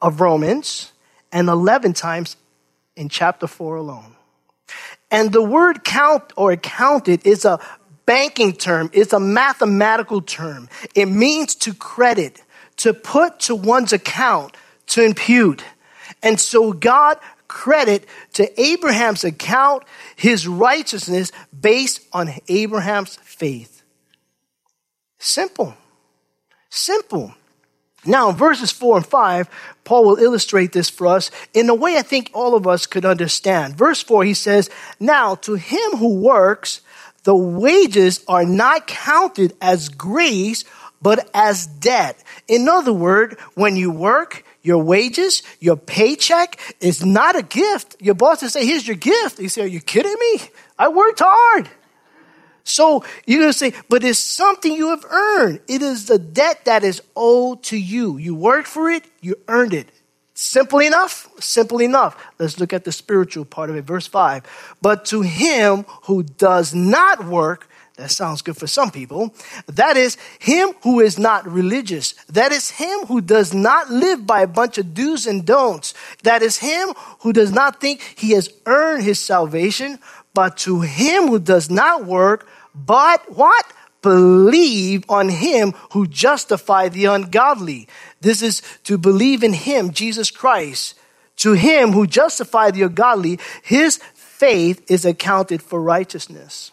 of 0.00 0.22
Romans, 0.22 0.92
and 1.30 1.48
11 1.48 1.92
times 1.92 2.36
in 2.96 3.08
chapter 3.08 3.46
4 3.46 3.76
alone. 3.76 4.16
And 5.10 5.32
the 5.32 5.42
word 5.42 5.84
count 5.84 6.32
or 6.36 6.56
counted 6.56 7.26
is 7.26 7.44
a 7.44 7.60
banking 8.06 8.52
term, 8.52 8.90
it's 8.92 9.12
a 9.12 9.20
mathematical 9.20 10.20
term. 10.20 10.68
It 10.94 11.06
means 11.06 11.54
to 11.56 11.74
credit, 11.74 12.42
to 12.78 12.94
put 12.94 13.40
to 13.40 13.54
one's 13.54 13.92
account, 13.92 14.56
to 14.88 15.04
impute. 15.04 15.64
And 16.22 16.40
so 16.40 16.72
God 16.72 17.18
credit 17.48 18.06
to 18.34 18.60
Abraham's 18.60 19.24
account 19.24 19.84
his 20.14 20.46
righteousness 20.46 21.32
based 21.58 22.00
on 22.12 22.32
Abraham's 22.48 23.16
faith. 23.16 23.82
Simple. 25.18 25.74
Simple. 26.70 27.34
Now, 28.06 28.30
in 28.30 28.36
verses 28.36 28.70
4 28.70 28.98
and 28.98 29.06
5, 29.06 29.48
Paul 29.84 30.04
will 30.04 30.18
illustrate 30.18 30.72
this 30.72 30.90
for 30.90 31.06
us 31.06 31.30
in 31.54 31.68
a 31.68 31.74
way 31.74 31.96
I 31.96 32.02
think 32.02 32.30
all 32.34 32.54
of 32.54 32.66
us 32.66 32.86
could 32.86 33.04
understand. 33.04 33.76
Verse 33.76 34.02
4, 34.02 34.24
he 34.24 34.34
says, 34.34 34.70
Now 34.98 35.34
to 35.36 35.54
him 35.54 35.92
who 35.92 36.20
works, 36.20 36.80
the 37.24 37.34
wages 37.34 38.24
are 38.28 38.44
not 38.44 38.86
counted 38.86 39.56
as 39.60 39.88
grace, 39.88 40.64
but 41.02 41.28
as 41.34 41.66
debt. 41.66 42.22
In 42.48 42.68
other 42.68 42.92
words, 42.92 43.34
when 43.54 43.76
you 43.76 43.90
work, 43.90 44.44
your 44.62 44.82
wages, 44.82 45.42
your 45.60 45.76
paycheck 45.76 46.76
is 46.80 47.04
not 47.04 47.36
a 47.36 47.42
gift. 47.42 47.96
Your 48.00 48.14
boss 48.14 48.42
will 48.42 48.48
say, 48.48 48.66
here's 48.66 48.86
your 48.86 48.96
gift. 48.96 49.38
You 49.38 49.48
say, 49.48 49.62
are 49.62 49.66
you 49.66 49.80
kidding 49.80 50.16
me? 50.18 50.40
I 50.78 50.88
worked 50.88 51.20
hard. 51.24 51.68
So 52.66 53.04
you're 53.26 53.40
going 53.40 53.52
to 53.52 53.58
say, 53.58 53.72
but 53.88 54.02
it's 54.02 54.18
something 54.18 54.72
you 54.72 54.90
have 54.90 55.04
earned. 55.08 55.60
It 55.68 55.82
is 55.82 56.06
the 56.06 56.18
debt 56.18 56.64
that 56.64 56.82
is 56.82 57.00
owed 57.14 57.62
to 57.64 57.78
you. 57.78 58.18
You 58.18 58.34
worked 58.34 58.66
for 58.66 58.90
it, 58.90 59.04
you 59.20 59.36
earned 59.46 59.72
it. 59.72 59.88
Simple 60.34 60.80
enough? 60.80 61.28
Simple 61.40 61.80
enough. 61.80 62.22
Let's 62.38 62.60
look 62.60 62.72
at 62.72 62.84
the 62.84 62.92
spiritual 62.92 63.44
part 63.44 63.70
of 63.70 63.76
it. 63.76 63.84
Verse 63.84 64.06
5. 64.06 64.76
But 64.82 65.06
to 65.06 65.22
him 65.22 65.86
who 66.02 66.24
does 66.24 66.74
not 66.74 67.24
work, 67.24 67.68
that 67.96 68.10
sounds 68.10 68.42
good 68.42 68.58
for 68.58 68.66
some 68.66 68.90
people. 68.90 69.34
That 69.66 69.96
is 69.96 70.18
him 70.38 70.74
who 70.82 71.00
is 71.00 71.18
not 71.18 71.46
religious. 71.46 72.12
That 72.28 72.52
is 72.52 72.70
him 72.70 73.06
who 73.06 73.22
does 73.22 73.54
not 73.54 73.90
live 73.90 74.26
by 74.26 74.42
a 74.42 74.46
bunch 74.46 74.76
of 74.76 74.92
do's 74.92 75.26
and 75.26 75.46
don'ts. 75.46 75.94
That 76.22 76.42
is 76.42 76.58
him 76.58 76.90
who 77.20 77.32
does 77.32 77.52
not 77.52 77.80
think 77.80 78.02
he 78.02 78.32
has 78.32 78.50
earned 78.66 79.02
his 79.02 79.18
salvation. 79.18 79.98
But 80.34 80.58
to 80.58 80.82
him 80.82 81.28
who 81.28 81.38
does 81.38 81.70
not 81.70 82.04
work, 82.04 82.46
but 82.74 83.34
what? 83.34 83.64
Believe 84.02 85.04
on 85.08 85.30
him 85.30 85.72
who 85.92 86.06
justified 86.06 86.92
the 86.92 87.06
ungodly. 87.06 87.88
This 88.20 88.42
is 88.42 88.60
to 88.84 88.98
believe 88.98 89.42
in 89.42 89.54
him, 89.54 89.90
Jesus 89.90 90.30
Christ. 90.30 90.98
To 91.36 91.54
him 91.54 91.92
who 91.92 92.06
justified 92.06 92.74
the 92.74 92.82
ungodly, 92.82 93.38
his 93.62 93.96
faith 94.14 94.84
is 94.90 95.06
accounted 95.06 95.62
for 95.62 95.80
righteousness. 95.80 96.72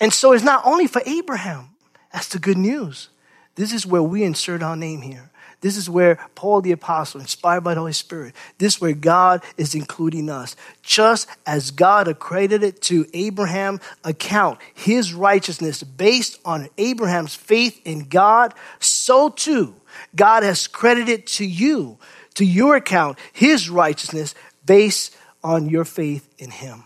And 0.00 0.12
so 0.12 0.32
it's 0.32 0.44
not 0.44 0.64
only 0.64 0.86
for 0.86 1.02
Abraham. 1.04 1.68
That's 2.12 2.28
the 2.28 2.38
good 2.38 2.58
news. 2.58 3.08
This 3.54 3.72
is 3.72 3.86
where 3.86 4.02
we 4.02 4.24
insert 4.24 4.62
our 4.62 4.76
name 4.76 5.02
here. 5.02 5.30
This 5.60 5.76
is 5.76 5.90
where 5.90 6.16
Paul 6.34 6.62
the 6.62 6.72
Apostle, 6.72 7.20
inspired 7.20 7.62
by 7.62 7.74
the 7.74 7.80
Holy 7.80 7.92
Spirit, 7.92 8.34
this 8.58 8.76
is 8.76 8.80
where 8.80 8.94
God 8.94 9.42
is 9.58 9.74
including 9.74 10.30
us. 10.30 10.56
Just 10.82 11.28
as 11.44 11.70
God 11.70 12.08
accredited 12.08 12.80
to 12.82 13.06
Abraham 13.12 13.78
account 14.02 14.58
his 14.72 15.12
righteousness 15.12 15.82
based 15.82 16.38
on 16.46 16.68
Abraham's 16.78 17.34
faith 17.34 17.78
in 17.84 18.08
God, 18.08 18.54
so 18.78 19.28
too 19.28 19.74
God 20.16 20.42
has 20.42 20.66
credited 20.66 21.26
to 21.26 21.44
you, 21.44 21.98
to 22.34 22.44
your 22.44 22.76
account, 22.76 23.18
his 23.32 23.68
righteousness 23.68 24.34
based 24.64 25.14
on 25.44 25.68
your 25.68 25.84
faith 25.84 26.26
in 26.38 26.50
him. 26.50 26.84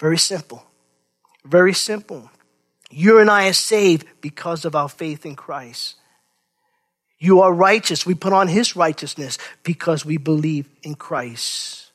Very 0.00 0.18
simple. 0.18 0.64
Very 1.44 1.74
simple. 1.74 2.28
You 2.90 3.18
and 3.18 3.30
I 3.30 3.48
are 3.48 3.54
saved 3.54 4.06
because 4.20 4.64
of 4.64 4.74
our 4.74 4.88
faith 4.88 5.24
in 5.24 5.36
Christ. 5.36 5.96
You 7.18 7.40
are 7.40 7.52
righteous. 7.52 8.04
We 8.04 8.14
put 8.14 8.32
on 8.32 8.48
his 8.48 8.74
righteousness 8.74 9.38
because 9.62 10.04
we 10.04 10.16
believe 10.16 10.68
in 10.82 10.94
Christ. 10.94 11.92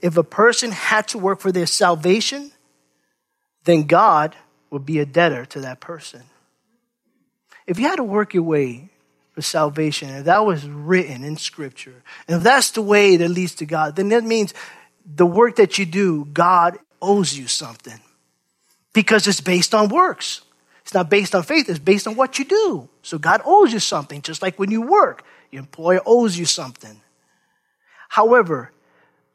If 0.00 0.16
a 0.16 0.24
person 0.24 0.70
had 0.70 1.08
to 1.08 1.18
work 1.18 1.40
for 1.40 1.50
their 1.50 1.66
salvation, 1.66 2.52
then 3.64 3.84
God 3.84 4.36
would 4.70 4.84
be 4.84 4.98
a 4.98 5.06
debtor 5.06 5.46
to 5.46 5.60
that 5.62 5.80
person. 5.80 6.22
If 7.66 7.78
you 7.78 7.86
had 7.86 7.96
to 7.96 8.04
work 8.04 8.34
your 8.34 8.42
way 8.42 8.90
for 9.32 9.42
salvation, 9.42 10.10
if 10.10 10.24
that 10.26 10.44
was 10.44 10.66
written 10.66 11.24
in 11.24 11.36
Scripture, 11.36 12.02
and 12.28 12.36
if 12.36 12.42
that's 12.42 12.72
the 12.72 12.82
way 12.82 13.16
that 13.16 13.28
leads 13.28 13.54
to 13.56 13.66
God, 13.66 13.96
then 13.96 14.10
that 14.10 14.24
means 14.24 14.52
the 15.06 15.26
work 15.26 15.56
that 15.56 15.78
you 15.78 15.86
do, 15.86 16.26
God 16.26 16.78
owes 17.00 17.36
you 17.36 17.46
something 17.46 18.00
because 18.92 19.26
it's 19.26 19.40
based 19.40 19.74
on 19.74 19.88
works. 19.88 20.42
It's 20.82 20.94
not 20.94 21.08
based 21.08 21.34
on 21.34 21.42
faith, 21.42 21.68
it's 21.68 21.78
based 21.78 22.06
on 22.06 22.16
what 22.16 22.38
you 22.38 22.44
do. 22.44 22.88
So 23.02 23.18
God 23.18 23.40
owes 23.44 23.72
you 23.72 23.78
something, 23.78 24.20
just 24.22 24.42
like 24.42 24.58
when 24.58 24.70
you 24.70 24.82
work, 24.82 25.24
your 25.50 25.60
employer 25.60 26.00
owes 26.04 26.36
you 26.36 26.44
something. 26.44 27.00
However, 28.08 28.72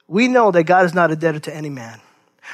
we 0.08 0.28
know 0.28 0.52
that 0.52 0.64
God 0.64 0.86
is 0.86 0.94
not 0.94 1.12
a 1.12 1.16
debtor 1.16 1.40
to 1.42 1.56
any 1.56 1.70
man. 1.70 2.00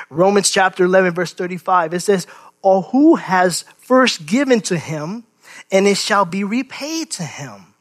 Romans 0.10 0.50
chapter 0.50 0.86
11, 0.86 1.14
verse 1.14 1.34
35, 1.34 1.94
it 1.94 2.00
says, 2.00 2.28
Or 2.62 2.84
who 2.84 3.16
has 3.16 3.66
first 3.78 4.26
given 4.26 4.62
to 4.62 4.78
him, 4.78 5.24
and 5.72 5.88
it 5.88 5.98
shall 5.98 6.26
be 6.26 6.44
repaid 6.44 7.12
to 7.12 7.24
him. 7.24 7.73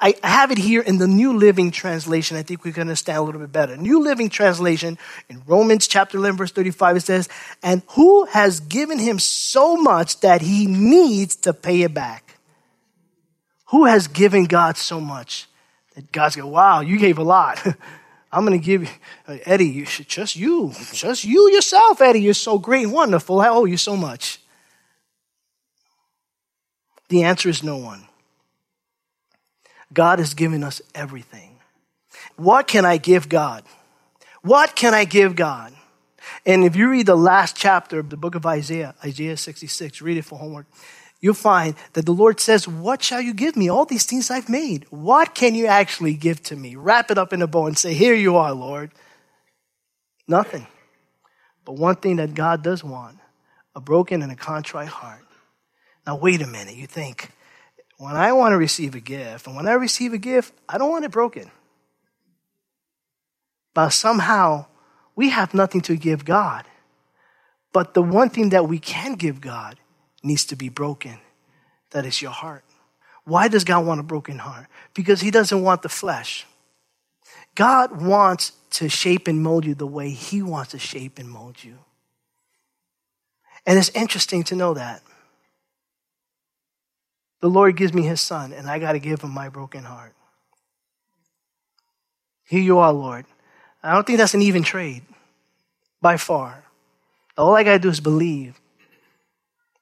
I 0.00 0.14
have 0.22 0.50
it 0.50 0.56
here 0.58 0.80
in 0.80 0.96
the 0.96 1.06
New 1.06 1.36
Living 1.36 1.70
Translation. 1.70 2.36
I 2.36 2.42
think 2.42 2.64
we 2.64 2.72
can 2.72 2.82
understand 2.82 3.18
a 3.18 3.22
little 3.22 3.40
bit 3.40 3.52
better. 3.52 3.76
New 3.76 4.00
Living 4.00 4.30
Translation 4.30 4.98
in 5.28 5.42
Romans 5.46 5.86
chapter 5.86 6.16
11, 6.16 6.38
verse 6.38 6.52
35, 6.52 6.96
it 6.96 7.00
says, 7.00 7.28
And 7.62 7.82
who 7.90 8.24
has 8.26 8.60
given 8.60 8.98
him 8.98 9.18
so 9.18 9.76
much 9.76 10.20
that 10.20 10.40
he 10.40 10.66
needs 10.66 11.36
to 11.36 11.52
pay 11.52 11.82
it 11.82 11.92
back? 11.92 12.38
Who 13.66 13.84
has 13.84 14.08
given 14.08 14.46
God 14.46 14.78
so 14.78 15.00
much 15.00 15.46
that 15.94 16.10
God's 16.12 16.36
go, 16.36 16.46
wow, 16.46 16.80
you 16.80 16.98
gave 16.98 17.18
a 17.18 17.22
lot. 17.22 17.64
I'm 18.32 18.46
going 18.46 18.58
to 18.58 18.64
give 18.64 18.82
you, 18.82 18.88
uh, 19.26 19.38
Eddie, 19.44 19.66
you 19.66 19.86
just 19.86 20.36
you, 20.36 20.72
just 20.92 21.24
you 21.24 21.50
yourself, 21.50 22.00
Eddie. 22.00 22.22
You're 22.22 22.34
so 22.34 22.58
great 22.58 22.84
and 22.84 22.92
wonderful. 22.92 23.40
I 23.40 23.48
owe 23.48 23.64
you 23.64 23.76
so 23.76 23.96
much. 23.96 24.40
The 27.08 27.24
answer 27.24 27.48
is 27.48 27.62
no 27.62 27.76
one. 27.76 28.06
God 29.92 30.18
has 30.18 30.34
given 30.34 30.62
us 30.62 30.80
everything. 30.94 31.58
What 32.36 32.66
can 32.66 32.84
I 32.84 32.96
give 32.96 33.28
God? 33.28 33.64
What 34.42 34.74
can 34.74 34.94
I 34.94 35.04
give 35.04 35.36
God? 35.36 35.72
And 36.46 36.64
if 36.64 36.76
you 36.76 36.88
read 36.88 37.06
the 37.06 37.16
last 37.16 37.56
chapter 37.56 37.98
of 37.98 38.10
the 38.10 38.16
book 38.16 38.34
of 38.34 38.46
Isaiah, 38.46 38.94
Isaiah 39.04 39.36
66, 39.36 40.00
read 40.00 40.16
it 40.16 40.24
for 40.24 40.38
homework, 40.38 40.66
you'll 41.20 41.34
find 41.34 41.74
that 41.92 42.06
the 42.06 42.12
Lord 42.12 42.40
says, 42.40 42.66
What 42.66 43.02
shall 43.02 43.20
you 43.20 43.34
give 43.34 43.56
me? 43.56 43.68
All 43.68 43.84
these 43.84 44.06
things 44.06 44.30
I've 44.30 44.48
made. 44.48 44.86
What 44.90 45.34
can 45.34 45.54
you 45.54 45.66
actually 45.66 46.14
give 46.14 46.42
to 46.44 46.56
me? 46.56 46.76
Wrap 46.76 47.10
it 47.10 47.18
up 47.18 47.32
in 47.32 47.42
a 47.42 47.46
bow 47.46 47.66
and 47.66 47.76
say, 47.76 47.94
Here 47.94 48.14
you 48.14 48.36
are, 48.36 48.52
Lord. 48.52 48.92
Nothing. 50.26 50.66
But 51.64 51.72
one 51.74 51.96
thing 51.96 52.16
that 52.16 52.34
God 52.34 52.62
does 52.62 52.82
want 52.82 53.18
a 53.74 53.80
broken 53.80 54.22
and 54.22 54.32
a 54.32 54.36
contrite 54.36 54.88
heart. 54.88 55.24
Now, 56.06 56.16
wait 56.16 56.42
a 56.42 56.46
minute. 56.46 56.74
You 56.74 56.86
think, 56.86 57.30
when 58.00 58.16
I 58.16 58.32
want 58.32 58.52
to 58.52 58.56
receive 58.56 58.94
a 58.94 59.00
gift, 59.00 59.46
and 59.46 59.54
when 59.54 59.68
I 59.68 59.72
receive 59.72 60.14
a 60.14 60.18
gift, 60.18 60.54
I 60.66 60.78
don't 60.78 60.88
want 60.88 61.04
it 61.04 61.10
broken. 61.10 61.50
But 63.74 63.90
somehow, 63.90 64.64
we 65.14 65.28
have 65.28 65.52
nothing 65.52 65.82
to 65.82 65.96
give 65.96 66.24
God. 66.24 66.64
But 67.74 67.92
the 67.92 68.00
one 68.02 68.30
thing 68.30 68.48
that 68.50 68.66
we 68.66 68.78
can 68.78 69.16
give 69.16 69.42
God 69.42 69.76
needs 70.22 70.46
to 70.46 70.56
be 70.56 70.70
broken. 70.70 71.18
That 71.90 72.06
is 72.06 72.22
your 72.22 72.30
heart. 72.30 72.64
Why 73.24 73.48
does 73.48 73.64
God 73.64 73.84
want 73.84 74.00
a 74.00 74.02
broken 74.02 74.38
heart? 74.38 74.66
Because 74.94 75.20
He 75.20 75.30
doesn't 75.30 75.60
want 75.60 75.82
the 75.82 75.90
flesh. 75.90 76.46
God 77.54 78.00
wants 78.00 78.52
to 78.70 78.88
shape 78.88 79.28
and 79.28 79.42
mold 79.42 79.66
you 79.66 79.74
the 79.74 79.86
way 79.86 80.08
He 80.08 80.40
wants 80.40 80.70
to 80.70 80.78
shape 80.78 81.18
and 81.18 81.28
mold 81.28 81.62
you. 81.62 81.76
And 83.66 83.78
it's 83.78 83.90
interesting 83.90 84.42
to 84.44 84.56
know 84.56 84.72
that 84.72 85.02
the 87.40 87.48
Lord 87.48 87.76
gives 87.76 87.94
me 87.94 88.02
his 88.02 88.20
son, 88.20 88.52
and 88.52 88.68
I 88.68 88.78
got 88.78 88.92
to 88.92 88.98
give 88.98 89.22
him 89.22 89.30
my 89.30 89.48
broken 89.48 89.84
heart. 89.84 90.14
Here 92.44 92.60
you 92.60 92.78
are, 92.78 92.92
Lord. 92.92 93.24
I 93.82 93.94
don't 93.94 94.06
think 94.06 94.18
that's 94.18 94.34
an 94.34 94.42
even 94.42 94.62
trade 94.62 95.02
by 96.02 96.16
far. 96.16 96.64
All 97.38 97.54
I 97.54 97.62
got 97.62 97.74
to 97.74 97.78
do 97.78 97.88
is 97.88 98.00
believe. 98.00 98.60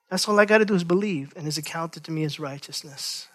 That's 0.08 0.28
all 0.28 0.38
I 0.38 0.44
got 0.44 0.58
to 0.58 0.64
do 0.64 0.74
is 0.74 0.84
believe, 0.84 1.32
and 1.36 1.46
it's 1.46 1.58
accounted 1.58 2.04
to 2.04 2.12
me 2.12 2.24
as 2.24 2.38
righteousness. 2.38 3.26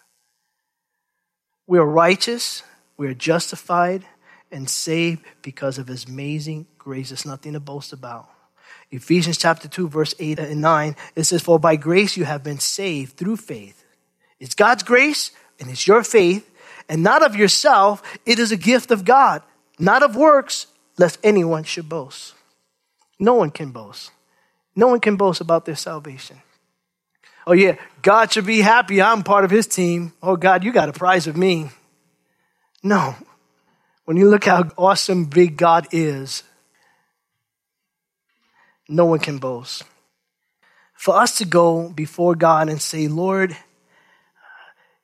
We 1.67 1.77
are 1.77 1.85
righteous, 1.85 2.63
we 2.97 3.07
are 3.07 3.13
justified, 3.13 4.05
and 4.51 4.69
saved 4.69 5.23
because 5.41 5.77
of 5.77 5.87
his 5.87 6.05
amazing 6.05 6.67
grace. 6.77 7.11
It's 7.11 7.25
nothing 7.25 7.53
to 7.53 7.59
boast 7.59 7.91
about. 7.91 8.29
Ephesians 8.91 9.37
chapter 9.37 9.67
2, 9.67 9.89
verse 9.89 10.13
8 10.19 10.39
and 10.39 10.61
9, 10.61 10.95
it 11.15 11.23
says, 11.23 11.41
For 11.41 11.59
by 11.59 11.75
grace 11.75 12.15
you 12.15 12.25
have 12.25 12.43
been 12.43 12.59
saved 12.59 13.17
through 13.17 13.37
faith 13.37 13.82
it's 14.39 14.55
God's 14.55 14.83
grace 14.83 15.31
and 15.59 15.69
it's 15.69 15.87
your 15.87 16.03
faith, 16.03 16.49
and 16.89 17.03
not 17.03 17.23
of 17.23 17.35
yourself. 17.35 18.01
It 18.25 18.39
is 18.39 18.51
a 18.51 18.57
gift 18.57 18.91
of 18.91 19.05
God, 19.05 19.41
not 19.79 20.03
of 20.03 20.15
works, 20.15 20.67
lest 20.97 21.19
anyone 21.23 21.63
should 21.63 21.87
boast. 21.87 22.33
No 23.19 23.35
one 23.35 23.51
can 23.51 23.71
boast. 23.71 24.11
No 24.75 24.87
one 24.87 24.99
can 24.99 25.15
boast 25.15 25.39
about 25.39 25.65
their 25.65 25.75
salvation. 25.75 26.41
Oh, 27.45 27.53
yeah, 27.53 27.75
God 28.01 28.31
should 28.31 28.45
be 28.45 28.61
happy. 28.61 29.01
I'm 29.01 29.23
part 29.23 29.45
of 29.45 29.51
his 29.51 29.67
team. 29.67 30.13
Oh, 30.21 30.35
God, 30.35 30.63
you 30.63 30.71
got 30.71 30.89
a 30.89 30.93
prize 30.93 31.27
of 31.27 31.37
me. 31.37 31.69
No. 32.81 33.15
When 34.05 34.17
you 34.17 34.29
look 34.29 34.45
how 34.45 34.69
awesome, 34.77 35.25
big 35.25 35.57
God 35.57 35.87
is, 35.91 36.43
no 38.89 39.05
one 39.05 39.19
can 39.19 39.37
boast. 39.37 39.83
For 40.93 41.15
us 41.15 41.37
to 41.37 41.45
go 41.45 41.89
before 41.89 42.35
God 42.35 42.69
and 42.69 42.81
say, 42.81 43.07
Lord, 43.07 43.55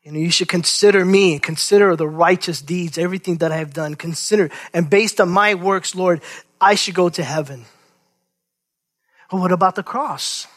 you 0.04 0.12
know, 0.12 0.20
you 0.20 0.32
should 0.32 0.48
consider 0.48 1.04
me, 1.04 1.40
consider 1.40 1.96
the 1.96 2.08
righteous 2.08 2.62
deeds, 2.62 2.98
everything 2.98 3.38
that 3.38 3.52
I 3.52 3.58
have 3.58 3.74
done. 3.74 3.96
Consider, 3.96 4.50
and 4.74 4.90
based 4.90 5.20
on 5.20 5.30
my 5.30 5.56
works, 5.56 5.94
Lord, 5.94 6.22
I 6.62 6.76
should 6.76 6.96
go 6.96 7.10
to 7.10 7.24
heaven. 7.24 7.66
But 9.30 9.40
what 9.40 9.52
about 9.52 9.76
the 9.76 9.84
cross? 9.84 10.48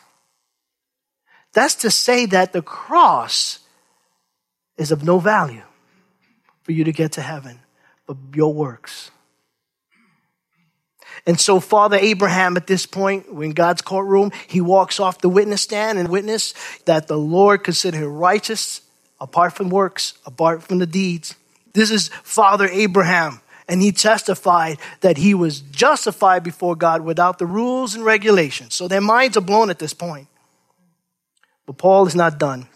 That's 1.53 1.75
to 1.77 1.91
say 1.91 2.27
that 2.27 2.53
the 2.53 2.63
cross 2.63 3.59
is 4.79 4.91
of 4.91 5.05
no 5.05 5.19
value 5.19 5.63
for 6.63 6.73
you 6.73 6.85
to 6.85 6.93
get 6.93 7.13
to 7.13 7.21
heaven, 7.21 7.61
but 8.07 8.17
your 8.35 8.55
works. 8.55 9.11
And 11.27 11.39
so, 11.39 11.61
Father 11.61 11.99
Abraham, 12.01 12.57
at 12.57 12.67
this 12.67 12.87
point, 12.87 13.27
in 13.27 13.51
God's 13.51 13.83
courtroom, 13.83 14.33
he 14.47 14.61
walks 14.61 14.99
off 14.99 15.21
the 15.21 15.29
witness 15.29 15.63
stand 15.63 15.99
and 15.99 16.09
witness 16.09 16.55
that 16.87 17.07
the 17.07 17.19
Lord 17.19 17.65
considered 17.65 17.99
him 17.99 18.13
righteous 18.13 18.81
apart 19.23 19.53
from 19.55 19.71
works, 19.71 20.15
apart 20.27 20.65
from 20.65 20.79
the 20.79 20.87
deeds. 20.87 21.37
This 21.73 21.91
is 21.91 22.09
Father 22.25 22.69
Abraham. 22.69 23.41
And 23.69 23.81
he 23.81 23.93
testified 23.93 24.79
that 25.01 25.17
he 25.17 25.33
was 25.33 25.61
justified 25.61 26.43
before 26.43 26.75
God 26.75 27.03
without 27.03 27.39
the 27.39 27.47
rules 27.47 27.95
and 27.95 28.05
regulations. 28.05 28.75
So 28.75 28.89
their 28.89 29.01
minds 29.01 29.37
are 29.37 29.41
blown 29.41 29.71
at 29.71 29.79
this 29.79 29.95
point. 29.95 30.27
But 31.65 31.79
Paul 31.79 32.07
is 32.07 32.17
not 32.17 32.39
done. 32.39 32.67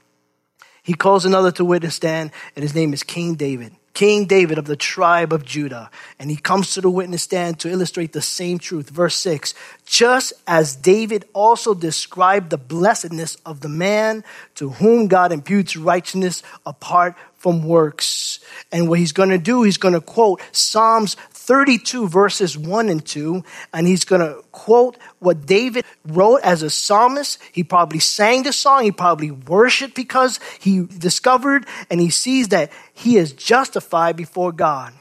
He 0.85 0.95
calls 0.95 1.25
another 1.25 1.51
to 1.53 1.65
witness 1.65 1.97
stand, 1.97 2.31
and 2.55 2.63
his 2.63 2.75
name 2.75 2.93
is 2.95 3.03
King 3.03 3.35
David. 3.35 3.75
King 3.97 4.27
David 4.27 4.59
of 4.59 4.67
the 4.67 4.77
tribe 4.77 5.33
of 5.33 5.43
Judah. 5.43 5.91
And 6.19 6.31
he 6.31 6.37
comes 6.37 6.75
to 6.75 6.83
the 6.83 6.91
witness 6.91 7.23
stand 7.23 7.59
to 7.61 7.71
illustrate 7.71 8.13
the 8.13 8.21
same 8.21 8.59
truth. 8.59 8.91
Verse 8.91 9.17
6 9.17 9.55
Just 9.87 10.35
as 10.47 10.77
David 10.77 11.25
also 11.33 11.73
described 11.73 12.51
the 12.51 12.59
blessedness 12.59 13.39
of 13.47 13.63
the 13.63 13.71
man 13.71 14.23
to 14.57 14.69
whom 14.69 15.09
God 15.09 15.33
imputes 15.33 15.79
righteousness 15.79 16.43
apart 16.67 17.15
from 17.39 17.65
works. 17.65 18.39
And 18.71 18.87
what 18.87 18.99
he's 18.99 19.13
going 19.13 19.31
to 19.31 19.39
do, 19.39 19.63
he's 19.63 19.79
going 19.79 19.95
to 19.95 20.03
quote 20.03 20.43
Psalms 20.53 21.17
32 21.47 22.09
verses 22.09 22.59
1 22.59 22.89
and 22.89 23.07
2, 23.07 23.45
and 23.73 23.87
he's 23.87 24.05
going 24.05 24.21
to 24.21 24.43
quote 24.51 24.99
what 25.21 25.47
David 25.47 25.85
wrote 26.05 26.41
as 26.43 26.63
a 26.63 26.71
psalmist. 26.71 27.39
He 27.53 27.63
probably 27.63 28.01
sang 28.01 28.43
the 28.43 28.53
song, 28.53 28.83
he 28.83 28.91
probably 28.91 29.31
worshiped 29.31 29.95
because 29.95 30.41
he 30.61 30.85
discovered 30.87 31.65
and 31.89 32.01
he 32.01 32.11
sees 32.11 32.49
that 32.49 32.73
he 32.93 33.17
is 33.17 33.33
justified 33.33 34.17
before 34.17 34.51
God 34.51 34.93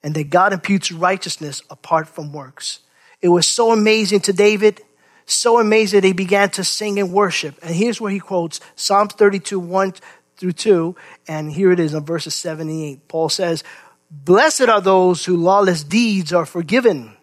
and 0.00 0.14
that 0.14 0.30
God 0.30 0.52
imputes 0.52 0.92
righteousness 0.92 1.62
apart 1.68 2.08
from 2.08 2.32
works. 2.32 2.80
It 3.20 3.28
was 3.28 3.48
so 3.48 3.72
amazing 3.72 4.20
to 4.20 4.32
David, 4.32 4.80
so 5.26 5.58
amazing 5.58 6.02
that 6.02 6.06
he 6.06 6.12
began 6.12 6.50
to 6.50 6.62
sing 6.62 7.00
and 7.00 7.12
worship. 7.12 7.58
And 7.62 7.74
here's 7.74 8.00
where 8.00 8.12
he 8.12 8.20
quotes 8.20 8.60
Psalms 8.76 9.14
32 9.14 9.58
1 9.58 9.94
through 10.36 10.52
2, 10.52 10.96
and 11.28 11.52
here 11.52 11.70
it 11.72 11.80
is 11.80 11.92
in 11.92 12.04
verses 12.04 12.34
7 12.34 12.68
and 12.68 12.82
8. 12.82 13.08
Paul 13.08 13.28
says, 13.28 13.62
Blessed 14.10 14.62
are 14.62 14.80
those 14.80 15.24
whose 15.24 15.38
lawless 15.38 15.84
deeds 15.84 16.32
are 16.32 16.46
forgiven 16.46 17.16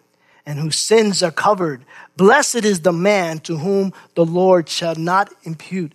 and 0.46 0.58
whose 0.58 0.78
sins 0.78 1.22
are 1.22 1.30
covered. 1.30 1.84
Blessed 2.16 2.64
is 2.64 2.80
the 2.80 2.92
man 2.92 3.40
to 3.40 3.58
whom 3.58 3.92
the 4.14 4.24
Lord 4.24 4.68
shall 4.68 4.94
not 4.94 5.32
impute 5.44 5.92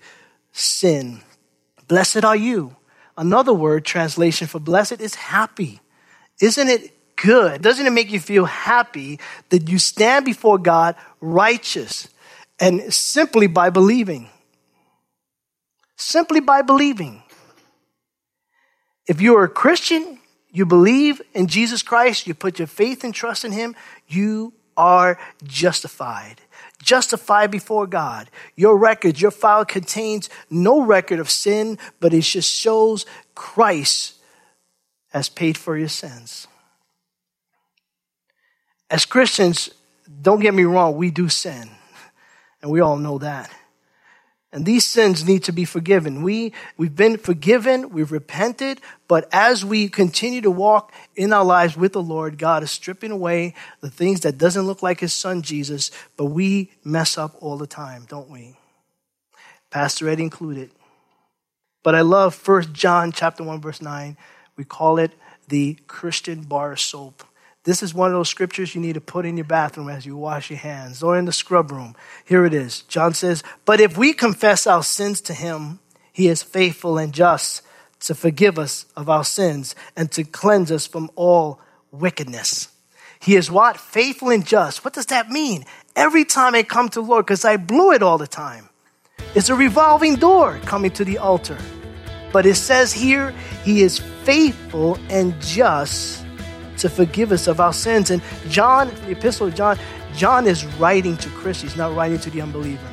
sin. 0.51 1.21
Blessed 1.87 2.23
are 2.23 2.35
you. 2.35 2.75
Another 3.17 3.53
word 3.53 3.85
translation 3.85 4.47
for 4.47 4.59
blessed 4.59 5.01
is 5.01 5.15
happy. 5.15 5.81
Isn't 6.39 6.69
it 6.69 6.93
good? 7.15 7.61
Doesn't 7.63 7.85
it 7.85 7.91
make 7.91 8.11
you 8.11 8.19
feel 8.19 8.45
happy 8.45 9.19
that 9.49 9.67
you 9.67 9.79
stand 9.79 10.25
before 10.25 10.59
God 10.59 10.95
righteous 11.19 12.07
and 12.59 12.93
simply 12.93 13.47
by 13.47 13.71
believing? 13.71 14.29
Simply 15.95 16.39
by 16.39 16.61
believing. 16.61 17.23
If 19.07 19.21
you're 19.21 19.43
a 19.43 19.49
Christian, 19.49 20.19
you 20.53 20.67
believe 20.67 21.19
in 21.33 21.47
Jesus 21.47 21.81
Christ, 21.81 22.27
you 22.27 22.35
put 22.35 22.59
your 22.59 22.67
faith 22.67 23.03
and 23.03 23.13
trust 23.13 23.43
in 23.43 23.51
Him, 23.51 23.75
you 24.07 24.53
are 24.77 25.19
justified. 25.43 26.41
Justified 26.81 27.49
before 27.49 27.87
God. 27.87 28.29
Your 28.55 28.77
record, 28.77 29.19
your 29.19 29.31
file 29.31 29.65
contains 29.65 30.29
no 30.51 30.81
record 30.81 31.19
of 31.19 31.29
sin, 31.29 31.79
but 31.99 32.13
it 32.13 32.21
just 32.21 32.53
shows 32.53 33.05
Christ 33.33 34.15
has 35.09 35.27
paid 35.27 35.57
for 35.57 35.75
your 35.75 35.87
sins. 35.87 36.47
As 38.91 39.05
Christians, 39.05 39.71
don't 40.21 40.39
get 40.39 40.53
me 40.53 40.63
wrong, 40.65 40.95
we 40.97 41.09
do 41.09 41.29
sin. 41.29 41.69
And 42.61 42.69
we 42.69 42.79
all 42.79 42.97
know 42.97 43.17
that. 43.17 43.51
And 44.53 44.67
these 44.67 44.85
sins 44.85 45.25
need 45.25 45.43
to 45.45 45.51
be 45.51 45.65
forgiven. 45.65 46.21
We, 46.21 46.53
we've 46.77 46.95
been 46.95 47.17
forgiven, 47.17 47.89
we've 47.89 48.11
repented, 48.11 48.79
but 49.07 49.27
as 49.33 49.65
we 49.65 49.89
continue 49.89 50.41
to 50.41 50.51
walk 50.51 50.93
in 51.15 51.33
our 51.33 51.43
lives 51.43 51.75
with 51.75 51.93
the 51.93 52.03
Lord, 52.03 52.37
God 52.37 52.61
is 52.61 52.69
stripping 52.69 53.09
away 53.09 53.55
the 53.81 53.89
things 53.89 54.19
that 54.21 54.37
doesn't 54.37 54.67
look 54.67 54.83
like 54.83 54.99
his 54.99 55.11
son 55.11 55.41
Jesus, 55.41 55.89
but 56.17 56.25
we 56.25 56.71
mess 56.83 57.17
up 57.17 57.35
all 57.41 57.57
the 57.57 57.65
time, 57.65 58.05
don't 58.07 58.29
we? 58.29 58.55
Pastor 59.71 60.07
Eddie 60.07 60.21
included. 60.21 60.69
But 61.81 61.95
I 61.95 62.01
love 62.01 62.47
1 62.47 62.73
John 62.73 63.11
chapter 63.11 63.43
1 63.43 63.59
verse 63.59 63.81
9. 63.81 64.15
We 64.55 64.65
call 64.65 64.99
it 64.99 65.13
the 65.47 65.79
Christian 65.87 66.43
bar 66.43 66.77
soap. 66.77 67.23
This 67.63 67.81
is 67.81 67.93
one 67.93 68.09
of 68.09 68.13
those 68.13 68.29
scriptures 68.29 68.75
you 68.75 68.81
need 68.81 68.93
to 68.93 69.01
put 69.01 69.25
in 69.25 69.37
your 69.37 69.45
bathroom 69.45 69.87
as 69.87 70.05
you 70.05 70.17
wash 70.17 70.49
your 70.49 70.59
hands 70.59 71.01
or 71.01 71.17
in 71.17 71.25
the 71.25 71.31
scrub 71.31 71.71
room. 71.71 71.95
Here 72.25 72.45
it 72.45 72.53
is. 72.53 72.81
John 72.83 73.13
says, 73.13 73.41
But 73.63 73.79
if 73.79 73.97
we 73.97 74.11
confess 74.11 74.67
our 74.67 74.83
sins 74.83 75.21
to 75.21 75.33
him, 75.33 75.79
he 76.11 76.27
is 76.27 76.43
faithful 76.43 76.97
and 76.97 77.13
just 77.13 77.61
to 78.01 78.13
forgive 78.13 78.59
us 78.59 78.85
of 78.97 79.09
our 79.09 79.23
sins 79.23 79.75
and 79.95 80.11
to 80.11 80.25
cleanse 80.25 80.71
us 80.71 80.85
from 80.85 81.09
all 81.15 81.61
wickedness. 81.91 82.67
He 83.21 83.37
is 83.37 83.49
what? 83.49 83.79
Faithful 83.79 84.29
and 84.29 84.45
just. 84.45 84.83
What 84.83 84.93
does 84.93 85.05
that 85.05 85.29
mean? 85.29 85.63
Every 85.95 86.25
time 86.25 86.55
I 86.55 86.63
come 86.63 86.89
to 86.89 87.01
the 87.01 87.07
Lord, 87.07 87.25
because 87.25 87.45
I 87.45 87.55
blew 87.55 87.93
it 87.93 88.03
all 88.03 88.17
the 88.17 88.27
time. 88.27 88.67
It's 89.35 89.47
a 89.47 89.55
revolving 89.55 90.15
door 90.15 90.59
coming 90.65 90.91
to 90.91 91.05
the 91.05 91.17
altar. 91.19 91.57
But 92.33 92.45
it 92.45 92.55
says 92.55 92.91
here, 92.91 93.33
He 93.63 93.81
is 93.81 93.99
faithful 94.25 94.97
and 95.09 95.39
just 95.41 96.22
to 96.83 96.89
forgive 96.89 97.31
us 97.31 97.47
of 97.47 97.59
our 97.59 97.73
sins. 97.73 98.11
And 98.11 98.21
John, 98.49 98.89
the 99.05 99.11
epistle 99.11 99.47
of 99.47 99.55
John, 99.55 99.79
John 100.15 100.45
is 100.45 100.65
writing 100.77 101.17
to 101.17 101.29
Christians, 101.29 101.75
not 101.75 101.95
writing 101.95 102.19
to 102.19 102.29
the 102.29 102.41
unbeliever. 102.41 102.87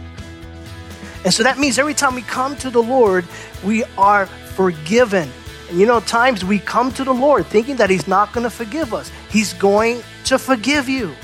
And 1.25 1.35
so 1.35 1.43
that 1.43 1.59
means 1.59 1.79
every 1.79 1.93
time 1.93 2.15
we 2.15 2.23
come 2.23 2.57
to 2.57 2.71
the 2.71 2.83
Lord, 2.83 3.27
we 3.65 3.85
are 3.99 4.27
forgiven. 4.27 5.29
And 5.69 5.79
you 5.79 5.87
know, 5.87 6.01
times 6.01 6.45
we 6.45 6.61
come 6.61 6.93
to 6.93 7.05
the 7.05 7.13
Lord 7.13 7.47
thinking 7.47 7.77
that 7.77 7.91
He's 7.91 8.09
not 8.09 8.33
going 8.33 8.45
to 8.45 8.51
forgive 8.51 8.95
us. 8.95 9.11
He's 9.29 9.53
going 9.55 10.03
to 10.25 10.39
forgive 10.39 10.89
you. 10.89 11.15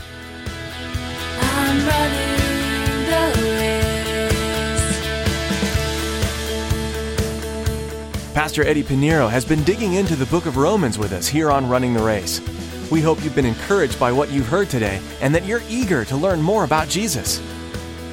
Pastor 8.36 8.66
Eddie 8.66 8.82
Pinero 8.82 9.28
has 9.28 9.46
been 9.46 9.64
digging 9.64 9.94
into 9.94 10.14
the 10.14 10.26
book 10.26 10.44
of 10.44 10.58
Romans 10.58 10.98
with 10.98 11.14
us 11.14 11.26
here 11.26 11.50
on 11.50 11.66
Running 11.66 11.94
the 11.94 12.02
Race. 12.02 12.42
We 12.90 13.00
hope 13.00 13.24
you've 13.24 13.34
been 13.34 13.46
encouraged 13.46 13.98
by 13.98 14.12
what 14.12 14.30
you've 14.30 14.46
heard 14.46 14.68
today 14.68 15.00
and 15.22 15.34
that 15.34 15.46
you're 15.46 15.62
eager 15.70 16.04
to 16.04 16.18
learn 16.18 16.42
more 16.42 16.64
about 16.64 16.86
Jesus. 16.86 17.40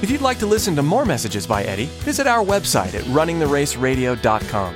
If 0.02 0.10
you'd 0.10 0.22
like 0.22 0.40
to 0.40 0.46
listen 0.46 0.78
to 0.78 0.82
more 0.82 1.04
messages 1.04 1.46
by 1.46 1.66
Eddie, 1.66 1.88
visit 2.06 2.26
our 2.26 2.42
website 2.42 2.94
at 2.94 3.04
runningtheraceradio.com. 3.08 4.76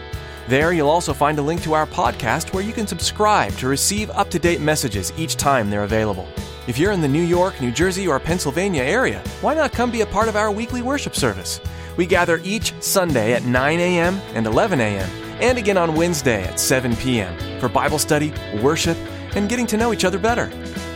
There, 0.50 0.74
you'll 0.74 0.90
also 0.90 1.14
find 1.14 1.40
a 1.40 1.44
link 1.44 1.64
to 1.64 1.76
our 1.76 1.88
podcast 1.88 2.52
where 2.52 2.62
you 2.62 2.74
can 2.74 2.86
subscribe 2.86 3.54
to 3.54 3.70
receive 3.70 4.10
up 4.10 4.30
to 4.32 4.40
date 4.40 4.60
messages 4.60 5.14
each 5.16 5.38
time 5.38 5.70
they're 5.70 5.86
available. 5.86 6.28
If 6.68 6.78
you're 6.78 6.92
in 6.92 7.00
the 7.00 7.08
New 7.08 7.24
York, 7.24 7.62
New 7.62 7.72
Jersey, 7.72 8.06
or 8.06 8.20
Pennsylvania 8.20 8.84
area, 8.84 9.24
why 9.40 9.54
not 9.54 9.72
come 9.72 9.92
be 9.92 10.02
a 10.02 10.08
part 10.08 10.28
of 10.28 10.36
our 10.36 10.52
weekly 10.52 10.82
worship 10.82 11.16
service? 11.16 11.62
We 11.96 12.06
gather 12.06 12.42
each 12.44 12.74
Sunday 12.82 13.32
at 13.32 13.46
9 13.46 13.80
a.m. 13.80 14.20
and 14.34 14.46
11 14.46 14.82
a.m 14.82 15.27
and 15.40 15.58
again 15.58 15.78
on 15.78 15.96
Wednesday 15.96 16.44
at 16.44 16.60
7 16.60 16.96
p.m. 16.96 17.60
for 17.60 17.70
Bible 17.70 18.00
study, 18.00 18.34
worship, 18.62 18.98
and 19.36 19.50
getting 19.50 19.68
to 19.68 19.78
know 19.78 19.94
each 19.94 20.06
other 20.06 20.20
better. 20.20 20.48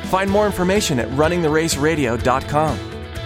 Find 0.06 0.30
more 0.30 0.46
information 0.46 1.00
at 1.00 1.08
runningtheraceradio.com. 1.10 2.80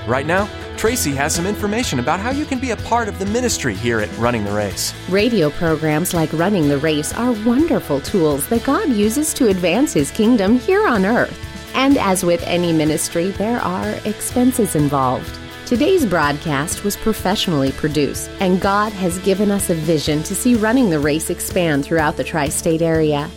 Right 0.07 0.25
now, 0.25 0.47
Tracy 0.77 1.15
has 1.15 1.33
some 1.33 1.47
information 1.47 1.99
about 1.99 2.19
how 2.19 2.31
you 2.31 2.45
can 2.45 2.59
be 2.59 2.71
a 2.71 2.77
part 2.77 3.07
of 3.07 3.17
the 3.17 3.25
ministry 3.27 3.73
here 3.73 4.01
at 4.01 4.17
Running 4.17 4.43
the 4.43 4.51
Race. 4.51 4.93
Radio 5.09 5.49
programs 5.49 6.13
like 6.13 6.31
Running 6.33 6.67
the 6.67 6.77
Race 6.77 7.13
are 7.13 7.31
wonderful 7.45 8.01
tools 8.01 8.47
that 8.49 8.63
God 8.63 8.89
uses 8.89 9.33
to 9.35 9.47
advance 9.47 9.93
His 9.93 10.11
kingdom 10.11 10.59
here 10.59 10.85
on 10.85 11.05
earth. 11.05 11.41
And 11.75 11.97
as 11.97 12.23
with 12.23 12.43
any 12.43 12.71
ministry, 12.71 13.31
there 13.31 13.59
are 13.61 13.95
expenses 14.05 14.75
involved. 14.75 15.39
Today's 15.65 16.05
broadcast 16.05 16.83
was 16.83 16.95
professionally 16.95 17.71
produced, 17.71 18.29
and 18.39 18.61
God 18.61 18.93
has 18.93 19.17
given 19.19 19.49
us 19.49 19.71
a 19.71 19.73
vision 19.73 20.21
to 20.21 20.35
see 20.35 20.53
running 20.53 20.91
the 20.91 20.99
race 20.99 21.31
expand 21.31 21.83
throughout 21.83 22.17
the 22.17 22.23
tri 22.23 22.49
state 22.49 22.83
area. 22.83 23.27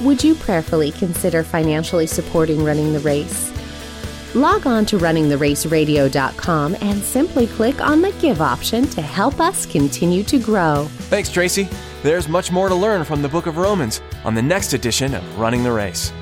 Would 0.00 0.24
you 0.24 0.34
prayerfully 0.34 0.90
consider 0.90 1.44
financially 1.44 2.08
supporting 2.08 2.64
running 2.64 2.92
the 2.92 2.98
race? 2.98 3.52
Log 4.34 4.66
on 4.66 4.84
to 4.86 4.98
runningtheraceradio.com 4.98 6.76
and 6.80 7.00
simply 7.00 7.46
click 7.46 7.80
on 7.80 8.02
the 8.02 8.10
Give 8.20 8.40
option 8.40 8.88
to 8.88 9.00
help 9.00 9.40
us 9.40 9.66
continue 9.66 10.24
to 10.24 10.40
grow. 10.40 10.88
Thanks, 11.08 11.30
Tracy. 11.30 11.68
There's 12.02 12.28
much 12.28 12.50
more 12.50 12.68
to 12.68 12.74
learn 12.74 13.04
from 13.04 13.22
the 13.22 13.28
book 13.28 13.46
of 13.46 13.56
Romans 13.56 14.00
on 14.24 14.34
the 14.34 14.42
next 14.42 14.72
edition 14.72 15.14
of 15.14 15.38
Running 15.38 15.62
the 15.62 15.70
Race. 15.70 16.12